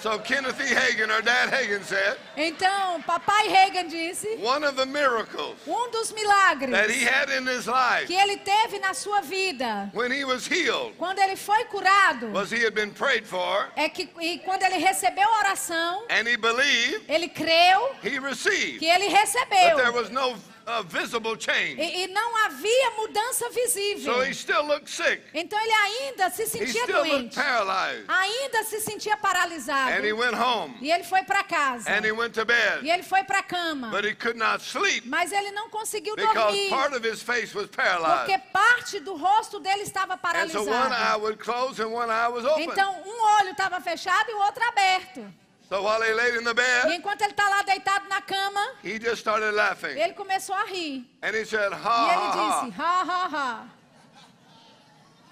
[0.04, 0.74] So Kenneth E.
[0.74, 6.12] Hagan, or Dad Hagan said, Então, papai Reagan disse, one of the miracles um dos
[6.12, 10.22] milagres that he had in his life que ele teve na sua vida, when he
[10.26, 14.40] was healed quando ele foi curado, was he had been prayed for é que e
[14.40, 18.80] quando ele recebeu a oração, and he believed ele creu he received.
[18.80, 19.76] que ele But recebeu.
[19.78, 20.34] there was no
[20.66, 21.80] uh, visible change.
[21.80, 24.14] E, e não havia mudança visível.
[24.14, 25.22] So he still looked sick.
[25.34, 27.34] Então ele ainda se He sentia still looked doente.
[27.34, 28.04] paralyzed.
[28.08, 29.90] Ainda se sentia paralisado.
[29.96, 31.88] And he went home E ele foi para casa.
[31.90, 32.80] and he went to bed.
[32.82, 33.90] E ele foi para a cama.
[33.90, 36.70] But he could not sleep Mas ele não conseguiu because dormir.
[36.70, 38.42] part of his face was Porque paralyzed.
[38.52, 41.20] parte do rosto dele estava And so one eye paralisado.
[41.22, 42.64] would close and one eye was open.
[42.64, 45.43] Então, um olho estava fechado e o outro aberto.
[45.68, 48.74] So while he laid in the E bed, enquanto ele está lá deitado na cama,
[48.82, 49.96] he just started laughing.
[49.98, 51.04] ele começou a rir.
[51.22, 53.68] And he said, E ha ele ha disse, ha, ha, ha,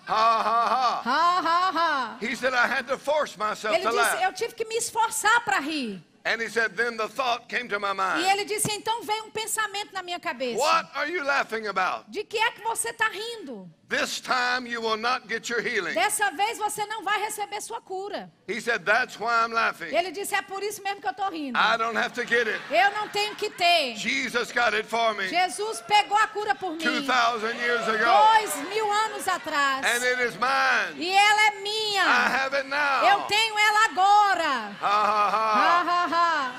[0.05, 1.03] ha, ha ha ha.
[1.05, 2.17] ha, ha, ha.
[2.21, 4.23] He said, I had to force myself Ele to disse, laugh.
[4.23, 6.03] eu tive que me esforçar para rir.
[6.25, 8.25] And he said, then the thought came to my E mind.
[8.31, 10.57] ele disse, então veio um pensamento na minha cabeça.
[10.57, 12.05] What are you laughing about?
[12.09, 13.69] De que é que você está rindo?
[13.89, 15.93] This time you will not get your healing.
[15.95, 18.31] Dessa vez você não vai receber sua cura.
[18.49, 19.95] He said, that's why I'm laughing.
[19.95, 21.59] Ele disse, é por isso mesmo que eu estou rindo.
[21.59, 22.59] I don't have to get it.
[22.71, 23.97] Eu não tenho que ter.
[23.97, 26.79] Jesus got it for me Jesus pegou a cura por mim.
[26.79, 28.05] 2,000 years ago.
[28.05, 29.85] Dois mil anos atrás.
[29.85, 31.03] And it is mine.
[31.05, 32.05] E ela é I minha.
[32.05, 33.05] have it now.
[33.11, 34.77] Eu tenho ela agora.
[34.81, 35.83] Ha ha Ha, ha.
[35.83, 36.53] ha, ha.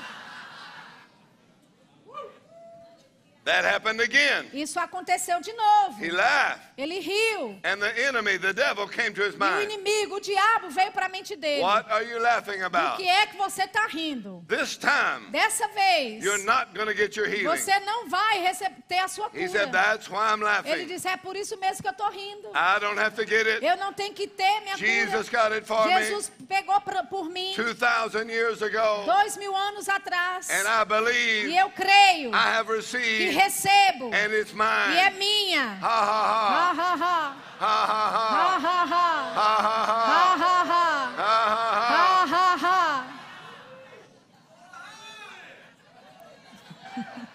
[3.44, 4.46] That happened again.
[4.54, 6.02] Isso aconteceu de novo.
[6.02, 6.62] He laughed.
[6.78, 7.60] Ele riu.
[7.62, 9.70] And the enemy, the devil, came to his E o mind.
[9.70, 11.60] inimigo, o diabo, veio para a mente dele.
[11.62, 12.96] What are you laughing O about?
[12.96, 14.42] que é que você está rindo?
[14.48, 17.44] This time, Dessa vez, you're not going to get your healing.
[17.44, 18.50] você não vai
[18.88, 19.72] ter a sua He said, cura.
[19.72, 20.86] that's why I'm Ele laughing.
[20.86, 22.48] disse, é por isso mesmo que eu estou rindo.
[22.54, 23.62] I don't have to get it.
[23.64, 25.42] Eu não tenho que ter minha Jesus cura.
[25.42, 29.04] got it for me Jesus pegou pra- por mim 2,000 years ago.
[29.04, 30.48] dois mil anos atrás.
[30.48, 33.33] And I E believe eu creio I have received.
[33.34, 34.12] Recebo.
[34.12, 35.78] And it's E é minha.
[35.80, 36.22] Ha ha
[36.54, 36.74] Ha, ha.
[36.74, 37.36] ha, ha.
[37.58, 38.58] Ha ha Ha, ha.
[38.58, 39.06] ha, ha.
[39.34, 40.36] Ha ha Ha, ha.
[40.36, 40.82] ha, ha.
[41.16, 42.26] Ha ha ha.
[42.26, 43.10] Ha, ha, ha.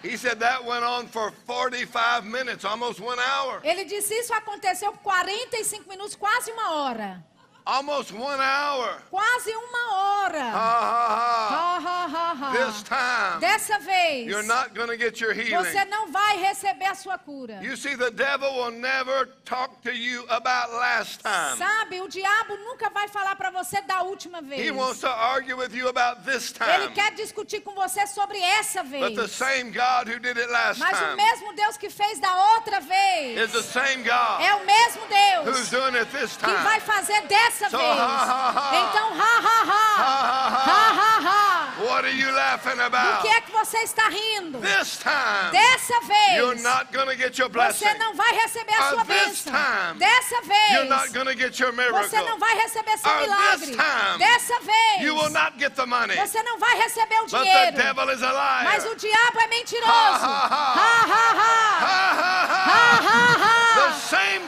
[0.02, 3.60] He said that went on for 45 minutes, almost one hour.
[3.62, 7.22] Ele disse isso aconteceu por 45 minutos, quase uma hora.
[7.70, 9.00] Almost one hour.
[9.10, 10.50] Quase uma hora.
[10.50, 12.52] Ha ha ha.
[12.52, 15.64] This time, Dessa vez, you're not going to get your healing.
[15.64, 17.60] você não vai receber a sua cura.
[17.62, 21.56] You see, the devil will never talk to you about last time.
[21.56, 24.60] Sabe, o diabo nunca vai falar para você da última vez.
[24.66, 26.94] He wants to argue with you about this Ele time.
[26.94, 29.16] quer discutir com você sobre essa But vez.
[29.16, 32.34] the same God who did it last Mas o time mesmo Deus que fez da
[32.54, 35.02] outra vez is the same God é o mesmo
[35.44, 36.86] who's Deus doing it this que vai time.
[36.86, 37.98] fazer dessa So, vez.
[37.98, 38.76] ha, ha, ha.
[38.76, 39.80] Então, ha, ha, ha.
[40.00, 40.64] Ha, ha, ha.
[40.70, 41.74] Ha, ha, ha.
[41.80, 43.22] What are you laughing Do about?
[43.22, 44.58] que é que você está rindo?
[44.60, 45.94] This time, Dessa
[46.36, 47.98] you're vez, not going to get your você blessing.
[47.98, 49.52] não vai receber a sua this bênção.
[49.52, 50.36] time, Dessa
[50.72, 52.38] You're not vez, to get your você não miracle.
[52.38, 53.76] vai receber seu Or this milagre.
[53.76, 54.54] time, Dessa
[55.00, 56.16] You will vez, not get the money.
[56.16, 57.76] você não vai receber o But the dinheiro.
[57.76, 58.64] devil is a liar.
[58.64, 59.90] Mas o diabo é mentiroso.
[59.90, 60.74] Ha, ha, ha.
[60.74, 61.80] Ha, ha, ha.
[61.80, 63.00] Ha, ha, Ha, ha.
[63.00, 63.59] ha, ha.
[63.92, 64.46] Same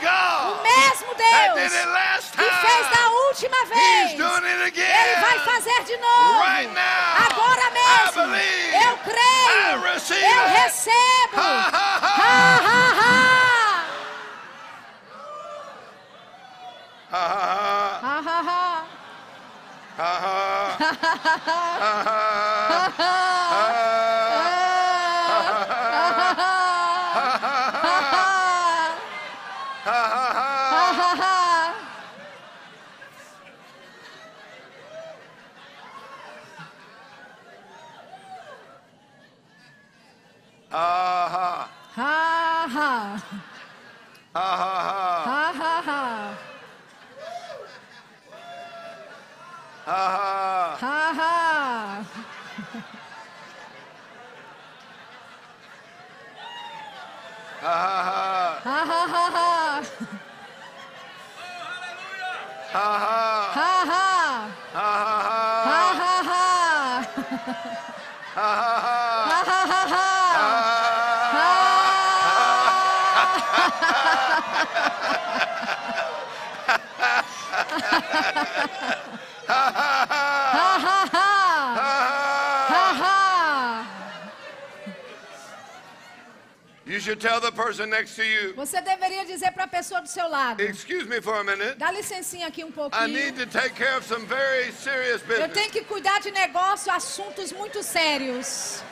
[0.59, 5.34] O mesmo Deus it last que fez da última He's vez, doing it Ele vai
[5.34, 5.45] again.
[5.45, 6.40] fazer de novo.
[7.30, 8.22] Agora mesmo.
[8.84, 9.72] Eu creio.
[9.72, 9.78] Eu
[10.49, 11.36] recebo.
[11.36, 11.70] Ha.
[17.11, 17.16] Ha, Ha,
[18.24, 18.84] ha, ha.
[19.99, 20.03] ha,
[29.85, 29.91] ha.
[29.91, 30.22] Ha,
[87.03, 90.28] should tell the person next to you, Você deveria dizer para a pessoa do seu
[90.28, 90.61] lado.
[90.62, 91.74] excuse me for a minute.
[91.76, 93.32] Dá licencinha aqui um I need pouquinho.
[93.34, 95.53] to take care of some very serious Eu business.
[95.53, 98.82] tenho que cuidar de negócio, assuntos muito sérios.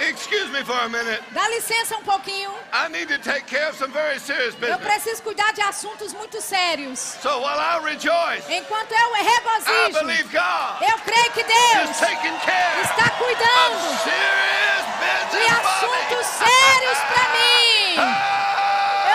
[0.00, 1.20] Excuse me for a minute.
[1.32, 2.50] Dá licença um pouquinho.
[2.72, 6.40] I need to take care of some very serious Eu preciso cuidar de assuntos muito
[6.40, 6.98] sérios.
[7.20, 11.98] So while I rejoice, Enquanto eu I regozijo, believe God eu creio que is Deus
[11.98, 14.84] taking care está of cuidando serious
[15.32, 17.98] de assuntos sérios para mim.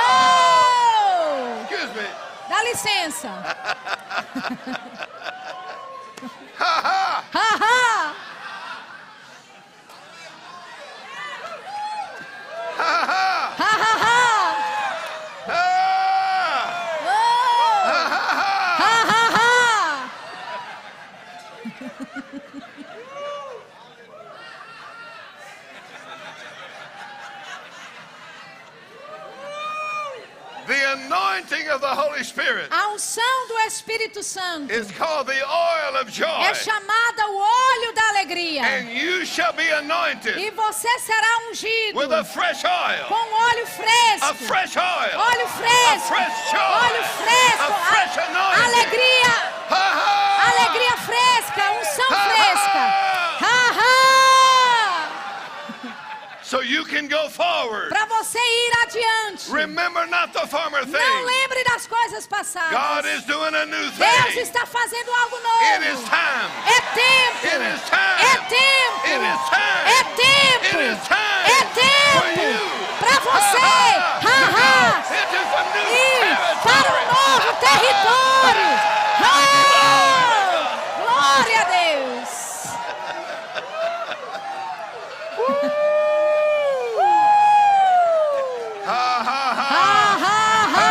[0.01, 1.65] Oh!
[1.95, 2.07] Me.
[2.49, 3.29] Dá licença.
[6.57, 7.23] Ha ha.
[7.33, 8.15] Ha, ha.
[12.77, 13.55] Ha ha.
[13.57, 14.19] Ha, ha, ha.
[15.47, 15.53] Ah!
[17.05, 17.11] Oh!
[17.85, 18.51] Ha ha ha.
[18.79, 19.45] Ha, ha, ha.
[30.67, 35.97] The anointing of the Holy Spirit A unção do Espírito Santo is called the oil
[36.01, 36.25] of joy.
[36.43, 38.63] é chamada o óleo da alegria.
[38.63, 43.05] And you shall be anointed E você será ungido with a fresh oil.
[43.07, 44.25] com óleo fresco.
[44.25, 45.19] A fresh oil.
[45.19, 45.95] Óleo fresco.
[45.95, 46.59] A fresh joy.
[46.59, 47.63] Óleo fresco.
[47.63, 48.63] A fresh anointing.
[48.63, 49.33] Alegria.
[49.69, 50.51] Ha ha.
[50.51, 51.71] Alegria fresca.
[51.71, 52.79] Unção Ha, fresca.
[52.79, 53.45] ha.
[53.45, 53.91] Ha, ha.
[56.43, 56.94] So you can go forward.
[57.89, 59.49] Para você ir adiante.
[59.49, 62.71] Não lembre das coisas passadas.
[62.71, 65.83] God is doing a new Deus está fazendo algo It novo.
[65.93, 66.49] is time.
[66.65, 67.47] É tempo.
[67.47, 68.21] It is time.
[68.21, 69.05] É tempo.
[69.05, 69.85] It is time.
[69.85, 70.65] É tempo.
[70.65, 71.95] It is time É tempo.
[72.99, 73.57] Para você.
[74.25, 75.03] Ha, ha.
[75.91, 76.25] Ir
[76.63, 78.71] para um novo território.
[79.21, 82.31] Oh, glória a Deus.
[88.85, 89.69] Ha ha ha.
[89.71, 89.87] Ha,
[90.23, 90.37] ha,
[90.75, 90.89] ha.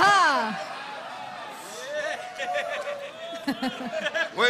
[0.00, 0.16] ha.
[4.34, 4.49] When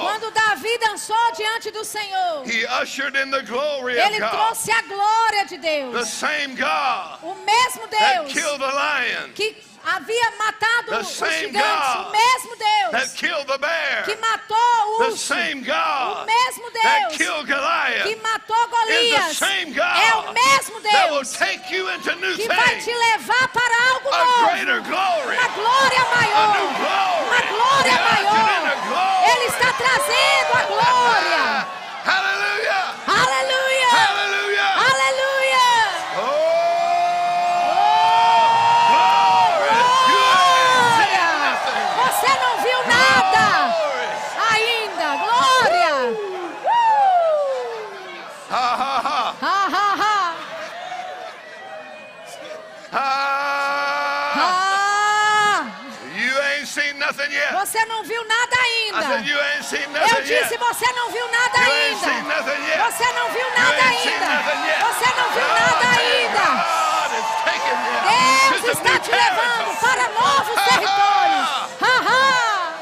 [0.00, 4.82] Quando Davi dançou diante do Senhor, he ushered in the glory of ele trouxe a
[4.82, 6.08] glória de The Deus.
[6.08, 9.54] same God O mesmo that Deus killed the lion, que
[9.86, 12.66] havia matado The os gigantes, o mesmo Deus
[13.60, 15.36] bear, que matou o urso, o
[16.26, 22.34] mesmo Deus killed que Goliath matou Golias, é o mesmo Deus take you into new
[22.36, 27.24] que vai te levar para algo novo, glory, uma glória maior, glory.
[27.26, 28.46] uma glória maior.
[29.36, 31.66] Ele está trazendo a glória.
[32.06, 32.94] Hallelujah!
[33.06, 33.88] Aleluia!
[33.90, 34.70] Hallelujah!
[34.76, 35.68] Aleluia!
[36.16, 36.46] Oh!
[38.92, 39.74] Glory!
[40.12, 41.26] You ain't seen Glória!
[41.42, 41.82] nothing.
[41.98, 44.08] Você não viu nada Glory!
[44.52, 45.08] ainda.
[45.24, 45.90] Glória!
[46.62, 46.76] Uh!
[48.50, 49.18] Ha ha ha!
[49.40, 50.16] Ha, ha, ha.
[52.92, 53.06] Ha!
[54.38, 55.60] Ah,
[56.16, 57.52] You ain't seen nothing yet.
[57.52, 58.98] você não viu nada ainda.
[60.16, 61.98] Eu disse, você não viu nada ainda.
[62.90, 64.26] Você não viu nada ainda.
[64.86, 66.46] Você não viu nada ainda.
[68.62, 71.48] Deus está te levando para novos territórios.
[71.80, 72.72] Ha, ha.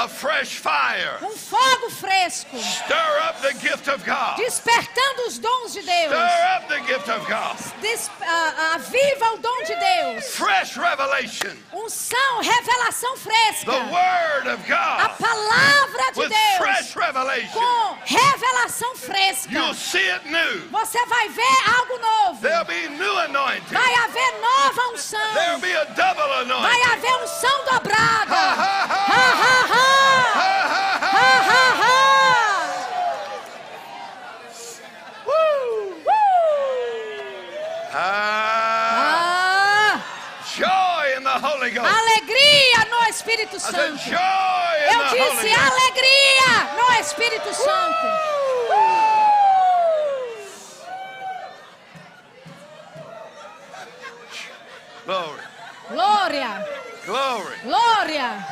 [0.00, 1.18] A fresh fire.
[1.22, 4.36] Um fogo fresco, Stir up the gift of God.
[4.36, 6.12] despertando os dons de Deus.
[6.12, 7.56] Stir up the gift of God.
[7.80, 10.36] Des, ah, aviva o dom de Deus.
[10.36, 11.50] Fresh revelation.
[11.72, 13.72] Unção, revelação The fresca.
[13.72, 15.18] word of A God.
[15.18, 17.58] palavra de With Deus fresh revelation.
[17.60, 19.50] com revelação fresca.
[19.52, 20.68] You'll see it new.
[20.70, 22.40] Você vai ver algo novo.
[22.40, 23.74] There'll be new anointing.
[23.74, 25.34] Vai haver nova unção.
[25.34, 26.82] There'll be a double Vai anointing.
[26.92, 28.36] haver unção dobrada.
[28.36, 29.08] Ha, ha, ha.
[29.08, 29.88] Ha, ha, ha.
[31.00, 31.94] Ha, ha, ha.
[35.26, 36.04] Woo.
[37.94, 37.96] Ah,
[39.90, 40.04] Ah,
[40.54, 41.57] joy in the Holy Ghost.
[41.76, 43.76] Alegria no Espírito Santo.
[43.78, 48.06] Eu disse alegria no Espírito Santo.
[55.04, 55.40] Glory,
[55.90, 56.66] Glória,
[57.06, 58.46] glory, glória,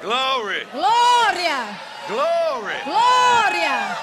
[0.00, 3.96] glory, glória, glory, glória,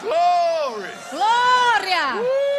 [0.00, 0.92] glory.
[1.10, 2.53] glória.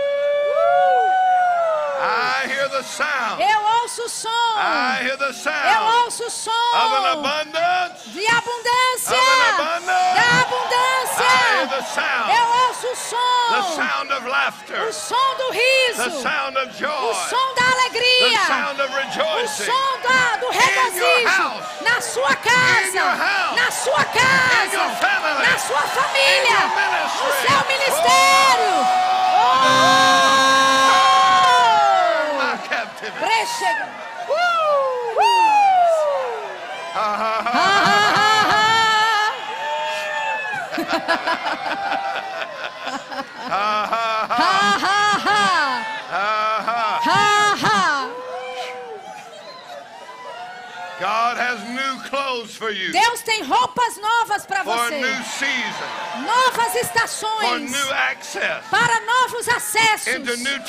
[2.06, 3.42] I hear the sound.
[3.42, 4.30] Eu ouço o som.
[4.58, 8.10] I hear the Eu sound ouço o of an som abundance.
[8.12, 9.18] de abundância.
[9.18, 10.14] Of an abundance.
[10.14, 11.68] Da I hear abundância.
[11.70, 12.30] the sound.
[12.30, 13.76] Eu ouço o The som.
[13.76, 14.82] sound of laughter.
[14.88, 16.22] O som do The riso.
[16.22, 17.14] sound of O joy.
[17.30, 18.40] som da The alegria.
[18.46, 19.66] sound of O rejoicing.
[19.66, 23.06] som da, do regozijo na sua casa,
[23.56, 24.84] na sua casa,
[25.42, 26.60] na sua família,
[27.18, 28.76] no seu ministério.
[29.66, 30.65] My
[32.96, 33.20] captivity.
[33.20, 33.88] Prechega.
[36.94, 37.52] Ha, ha, ha.
[37.56, 38.36] Ha, ha, ha,
[43.46, 43.85] Ha, ha, ha.
[52.92, 56.22] Deus tem roupas novas para você, new season.
[56.26, 58.64] novas For estações, new access.
[58.70, 60.60] para novos acessos, Into new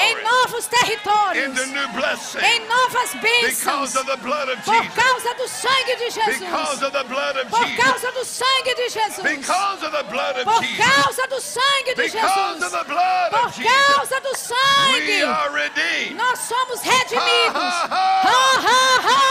[0.00, 5.96] em novos territórios, em novas Because bênçãos, of the blood of por causa do sangue
[5.96, 10.02] de Jesus, of the blood of por causa do sangue de Jesus, Because of the
[10.04, 13.72] blood of por causa do sangue de Because of Jesus, the blood por of Jesus.
[13.94, 16.16] causa do We sangue, are redeemed.
[16.16, 17.54] nós somos redimidos.
[17.54, 19.29] Ha, ha, ha.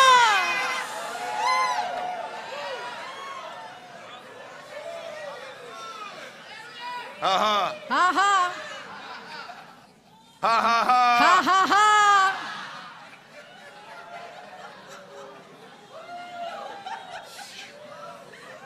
[7.21, 8.51] Ha, ha, ha.
[10.39, 10.77] Ha ha.
[10.79, 11.09] Ha, ha.
[11.19, 11.89] Ha ha ha.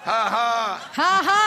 [0.06, 0.20] Ha,
[0.94, 1.42] ha, ha.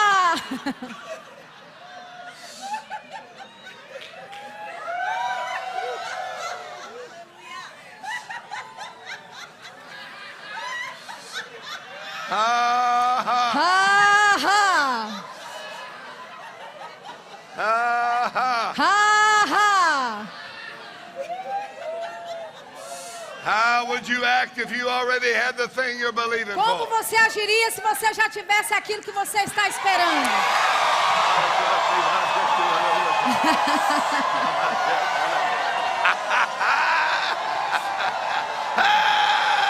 [12.29, 12.86] Ha ha.
[26.53, 26.97] Como for?
[26.97, 30.27] você agiria se você já tivesse aquilo que você está esperando?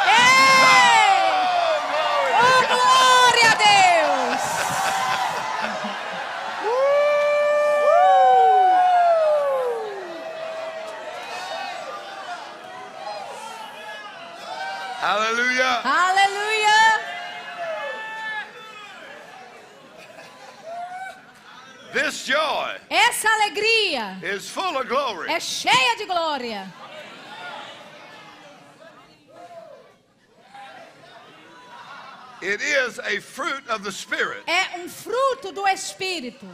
[0.09, 1.20] Ei!
[2.33, 4.41] Oh, glória a Deus!
[15.07, 15.83] Hallelujah.
[15.85, 17.01] Aleluia!
[21.93, 25.28] This joy Essa alegria is full of glory.
[25.30, 26.72] é cheia de glória.
[32.43, 34.45] It is a fruit of the Spirit.
[34.47, 36.47] É um fruto do Espírito.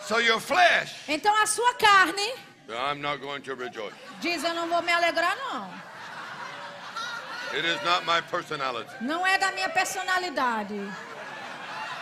[0.00, 2.34] So your flesh, Então a sua carne
[2.68, 3.94] I'm not going to rejoice.
[4.20, 5.70] diz: Eu não vou me alegrar, não.
[7.56, 8.90] It is not my personality.
[9.00, 10.74] Não é da minha personalidade.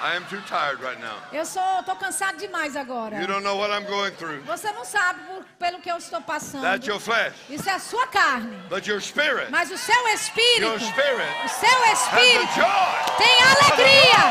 [0.04, 1.14] I am too tired right now.
[1.32, 3.20] Eu sou, tô cansado demais agora.
[3.20, 4.40] You don't know what I'm going through.
[4.46, 6.62] Você não sabe por- pelo que eu estou passando.
[6.62, 7.34] That's your flesh.
[7.48, 8.56] Isso é a sua carne.
[8.68, 13.16] But your spirit, Mas o seu espírito, your spirit o seu espírito joy.
[13.18, 14.22] tem alegria,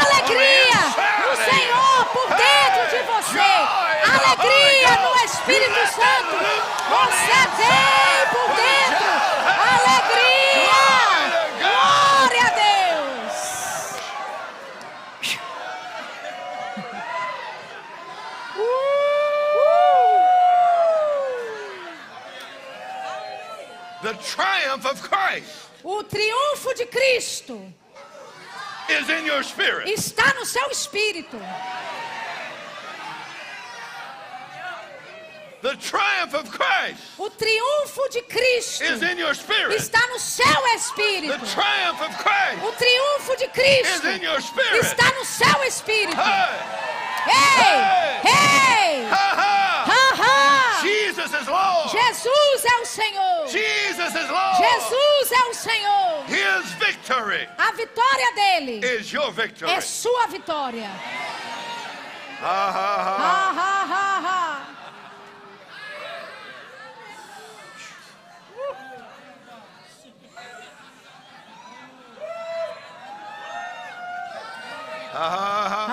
[0.00, 0.80] alegria
[1.28, 3.50] no Senhor por dentro de você,
[4.08, 6.38] alegria no Espírito Santo.
[6.88, 9.08] Você tem por dentro
[9.76, 10.80] alegria.
[11.60, 13.98] Glória a Deus.
[24.02, 24.14] The
[24.80, 27.60] triumph of Christ O triunfo de Cristo
[28.90, 29.86] is in your spirit.
[29.88, 31.38] está no seu espírito.
[35.60, 39.76] The triumph of Christ O triunfo de Cristo is in your spirit.
[39.78, 41.52] está no seu The espírito.
[41.52, 44.82] triumph of Christ O triunfo de is Cristo in your spirit.
[44.84, 46.16] está no seu espírito.
[46.16, 46.54] Hey,
[47.26, 48.20] Ei!
[48.24, 48.87] Ei!
[51.38, 51.90] Jesus is Lord.
[51.90, 53.48] Jesus é o Senhor.
[53.48, 56.24] Jesus é o Senhor.
[56.26, 59.70] His victory A vitória dele is your victory.
[59.70, 60.90] é sua vitória.
[62.40, 62.96] Ha, ha.
[63.18, 64.64] Ha, ha, ha.
[75.12, 75.87] Ha, ha, ha,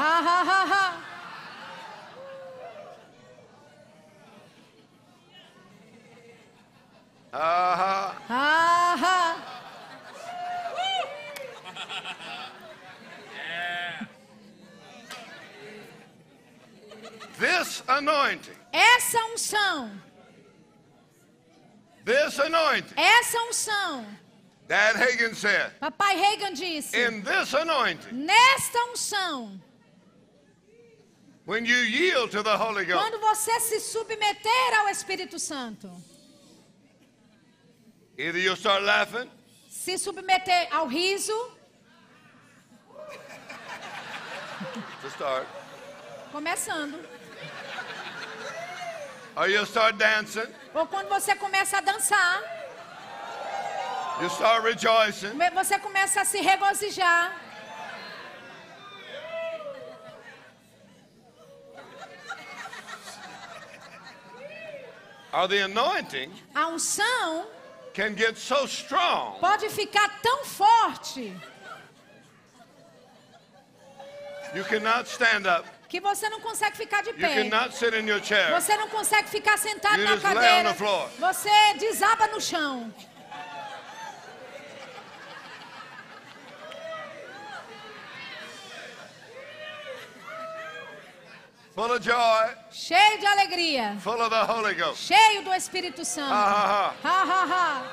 [7.38, 9.42] Ha, ha.
[17.38, 19.92] This anointing, Essa unção,
[22.06, 24.06] this anointing, essa unção.
[24.68, 29.60] Dad Hagen said, Papai Reagan disse: in this anointing, Nesta unção,
[31.46, 35.92] when you yield to the Holy Ghost, quando você se submeter ao Espírito Santo,
[38.18, 39.30] either you'll start laughing
[39.70, 41.52] se submeter ao riso,
[45.02, 45.46] to start,
[46.32, 46.98] começando,
[49.36, 52.42] or you'll start dancing, ou quando você começa a dançar,
[54.22, 57.42] you start rejoicing, você começa a se regozijar.
[65.34, 67.46] or the anointing A unção
[67.96, 71.34] can get so strong pode ficar tão forte
[74.54, 77.44] you cannot stand up, que você não consegue ficar de pé.
[77.50, 78.52] cannot sit in your chair.
[78.52, 80.74] Você não consegue ficar sentado You na cadeira.
[81.20, 82.94] Você desaba no chão.
[91.76, 93.98] Full of joy, Cheio de alegria.
[94.00, 95.02] full of the Holy Ghost.
[95.12, 96.34] Cheio do Espírito Santo.
[96.34, 97.92] Ha, ha, Ha, ha, ha.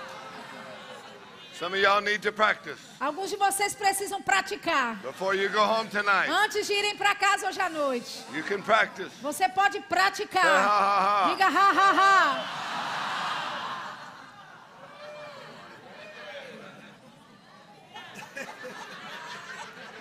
[1.55, 5.01] Some of y'all need to practice Alguns de vocês precisam praticar.
[5.03, 6.29] before you go home tonight.
[6.29, 8.23] Antes de irem para casa hoje à noite.
[8.33, 9.11] You can practice.
[9.21, 10.45] Você pode Say, ha, praticar.
[10.45, 11.35] ha, ha.
[11.35, 12.59] Diga ha, ha, ha.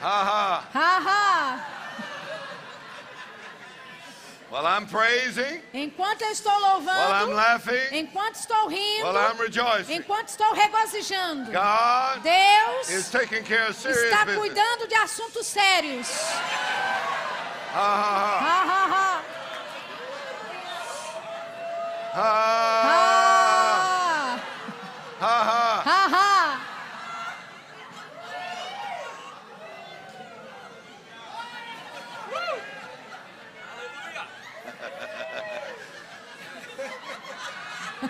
[0.01, 0.65] Ha ha.
[0.73, 1.80] Ha, ha.
[4.51, 9.37] While I'm praising, Enquanto eu estou while I'm louvando, laughing, enquanto estou rindo, while I'm
[9.39, 14.37] rejoicing, enquanto estou regozijando, God is Deus taking care of serious está business.
[14.37, 16.09] cuidando de assuntos sérios.
[17.73, 19.23] Ha, ha ha.
[25.21, 25.80] ha, ha.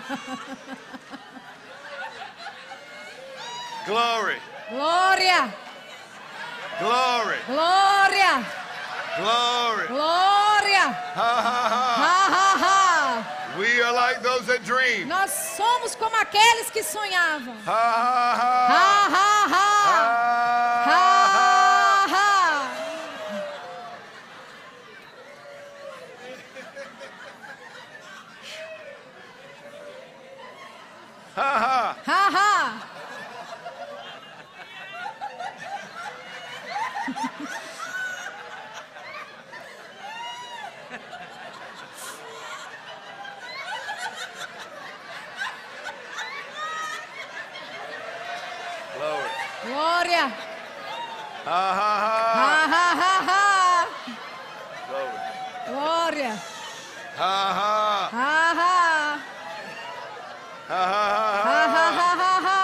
[3.86, 4.36] Glory,
[4.70, 5.52] Glória,
[6.78, 8.44] glory, glória,
[9.18, 9.86] glory.
[9.88, 10.84] glória.
[11.14, 11.84] Ha ha ha.
[12.02, 12.76] Ha, ha, ha.
[14.46, 15.08] that dream.
[15.08, 17.56] Nós somos como aqueles que sonhavam.
[17.66, 19.12] Ha ha Ha, ha.
[19.12, 19.71] ha, ha.
[31.34, 31.96] Ha, ha.
[32.04, 32.88] Ha, ha.
[48.94, 49.30] Glory.
[49.64, 50.24] Glória.
[51.44, 52.16] Ha ha ha.
[52.38, 53.42] Ha, ha, ha, ha.
[55.66, 56.26] Glory.
[57.16, 57.32] Ha.
[57.32, 58.10] Ha, ha.
[58.12, 58.76] Ha ha
[60.68, 61.22] Ha, ha.
[61.44, 62.60] ha, ha, ha, ha.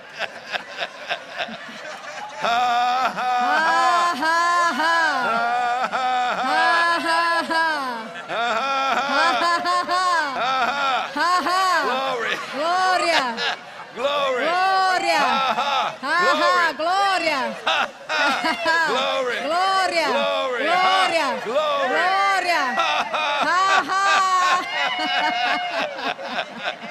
[18.89, 19.39] Glory.
[19.45, 20.07] Glória.
[20.11, 20.63] Glory.
[20.63, 21.27] Glória.
[21.27, 21.45] Ha.
[21.45, 21.89] Glory.
[21.89, 22.61] Glória.
[22.75, 24.07] Ha, ha.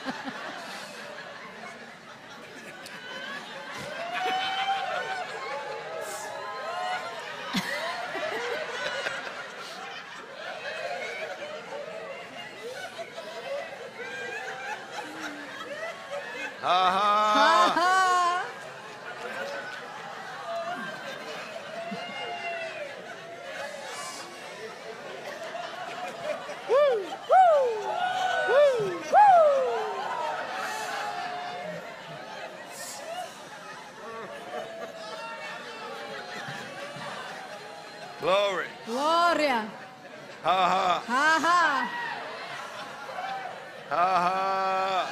[40.43, 41.01] Ha ha.
[41.07, 41.87] Ha, ha.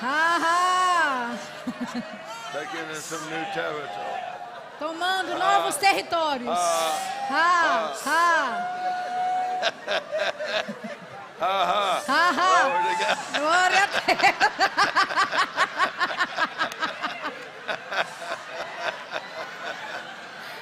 [0.01, 0.57] Ha ha.
[2.53, 4.21] Taking in some new territory.
[4.79, 6.57] Tomando novos territórios.
[6.57, 6.95] Ha
[7.29, 8.25] Ha, ha.
[11.39, 12.31] ha ha.
[12.39, 12.51] Ha.
[13.33, 14.49] Glória a Deus.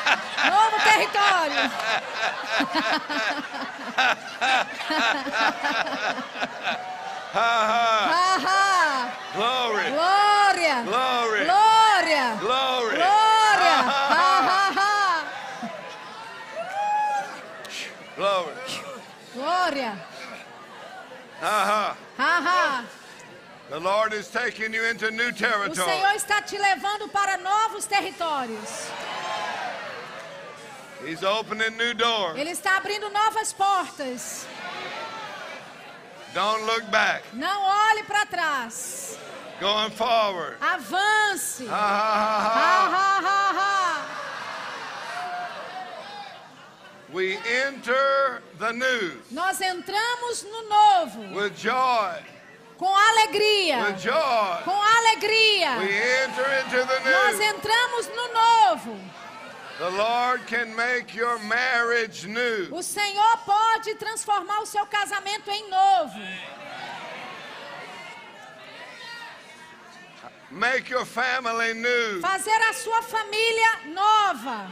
[7.34, 9.10] Ha.
[9.36, 9.84] Glory.
[9.90, 10.84] Glória.
[10.86, 11.46] Glory.
[11.46, 12.38] Glória.
[12.40, 12.96] Glory.
[12.98, 13.78] Glória.
[14.14, 15.26] Ha, ha.
[18.16, 18.54] Glory.
[19.34, 19.92] Glória.
[21.42, 21.98] Ha ha.
[22.18, 22.86] Ha, ha.
[23.70, 25.74] The Lord is taking you into new O territory.
[25.74, 28.88] Senhor está te levando para novos territórios.
[31.06, 32.38] He's opening new doors.
[32.38, 34.46] Ele está abrindo novas portas.
[36.34, 37.24] Don't look back.
[37.34, 39.18] Não olhe para trás.
[39.60, 40.58] Going forward.
[40.62, 41.66] Avance.
[41.68, 43.20] Ha ha Ha, ha ha.
[43.22, 44.20] ha, ha, ha.
[47.12, 52.16] We enter the new Nós entramos no novo with joy.
[52.80, 53.84] com alegria.
[53.86, 54.62] With joy.
[54.66, 55.78] Com alegria.
[55.78, 57.50] We enter into the Nós new.
[57.54, 58.98] entramos no novo.
[62.72, 66.20] O Senhor pode transformar o seu casamento em novo.
[70.50, 72.22] Make your family new.
[72.22, 74.72] Fazer a sua família nova.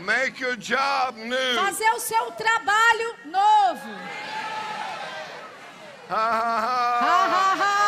[0.00, 1.54] Make your job new.
[1.54, 3.88] Fazer o seu trabalho novo.
[6.08, 6.16] ha.
[7.00, 7.81] ha, ha.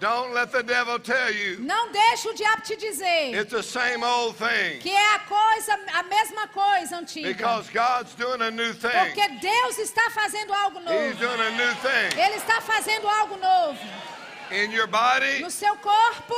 [0.00, 4.04] Don't let the devil tell you Não deixe o diabo te dizer it's the same
[4.04, 4.78] old thing.
[4.80, 7.28] que é a coisa, a mesma coisa antiga.
[7.36, 8.90] Because God's doing a new thing.
[8.90, 11.18] Porque Deus está fazendo algo He's novo.
[11.18, 13.78] doing a new thing Ele está fazendo algo novo
[14.52, 16.34] in your body, no seu corpo,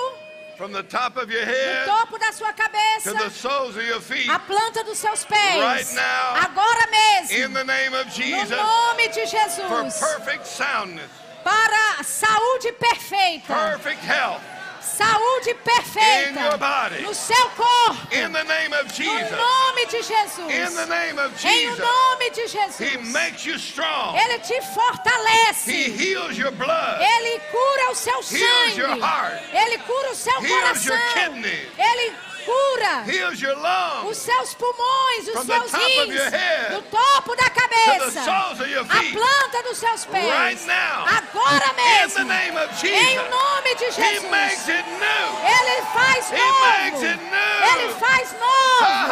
[0.56, 3.84] from the top of your no head topo da sua cabeça, to the soles of
[3.86, 4.28] your feet.
[4.28, 5.60] a planta dos seus pés.
[5.60, 7.36] Right now, Agora mesmo.
[7.44, 9.26] In the name of No Jesus, nome de
[9.68, 10.00] for Jesus.
[10.00, 11.10] perfect soundness,
[11.44, 13.46] Para saúde perfeita.
[13.54, 14.40] perfect health,
[14.82, 16.58] Saúde In your perfeita.
[16.58, 17.02] body.
[17.02, 17.96] No seu corpo.
[18.12, 20.38] in the name of No Jesus, nome de Jesus.
[20.50, 22.48] in the name of Em Jesus, nome de He
[22.96, 23.12] Jesus.
[23.12, 24.16] makes you strong.
[24.16, 25.66] Ele te fortalece.
[25.70, 27.00] He heals your blood.
[27.00, 29.00] Ele cura o seu Heals your sangue.
[29.00, 29.42] heart.
[29.52, 31.32] Ele cura o seu Heals your coração.
[31.32, 31.68] kidney.
[31.78, 32.14] Ele
[32.50, 36.74] cura Heals your os lungs seus pulmões, os From the seus of rins, your head
[36.74, 40.26] do topo da to the cabeça, soles of your a planta dos seus pés.
[40.28, 44.68] Right now, Agora In the mesmo, name of em Jesus, nome de He makes Jesus,
[44.68, 45.26] it new.
[45.46, 46.60] Ele faz He novo.
[46.66, 47.80] makes it new.
[47.80, 48.84] Ele faz novo.
[48.84, 49.06] Ha,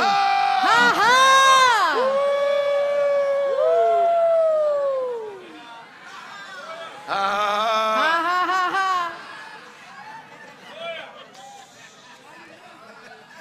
[0.62, 0.94] Ha, ha.
[0.94, 1.09] ha.
[7.06, 9.12] Ha, Ha, ha, ha, ha.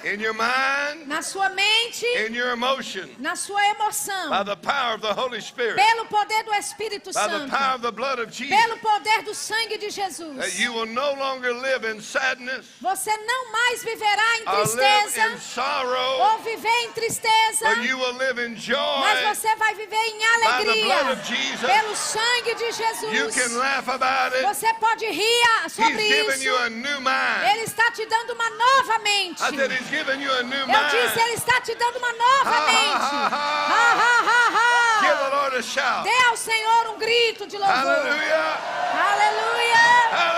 [0.04, 4.94] In your mind, Na sua mente, in your emotion, na sua emoção, by the power
[4.94, 8.18] of the Holy Spirit, pelo poder do Espírito by the Santo, power of the blood
[8.20, 10.60] of Jesus, pelo poder do sangue de that Jesus.
[10.60, 15.10] you will no longer live in sadness Você não mais viverá em or live in
[15.10, 19.00] tristeza sorrow, ou viver em tristeza, but you will live in joy.
[19.00, 23.24] mas você vai viver em By the blood alegria of Jesus, pelo sangue de You
[23.26, 23.52] can Jesus.
[23.54, 24.42] laugh about it.
[24.44, 26.56] Você pode rir He's sobre you isso.
[26.64, 27.50] a new mind.
[27.52, 29.42] Ele está te dando uma nova mente.
[29.88, 32.60] I said he's given you a new Eu disse, ele está te dando uma nova
[32.66, 33.00] mente.
[33.00, 33.68] ha, ha.
[33.68, 36.02] Ha, ha.
[36.02, 37.74] Dê ao Senhor um grito de louvor.
[37.74, 38.58] Aleluia.
[38.92, 40.28] Stand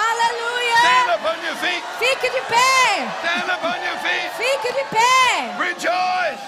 [0.00, 1.14] Aleluia.
[1.14, 1.82] up on your feet.
[1.98, 3.06] Fique de pé.
[3.20, 4.30] Stand up on your feet.
[4.36, 5.54] Fique de pé.
[5.58, 6.38] Rejoice.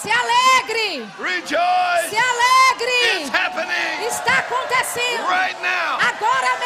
[0.00, 1.06] Se alegre.
[1.18, 2.08] Rejoice.
[2.10, 3.20] Se alegre.
[3.20, 5.26] It's happening Está acontecendo.
[5.28, 5.98] right now.
[6.00, 6.56] Agora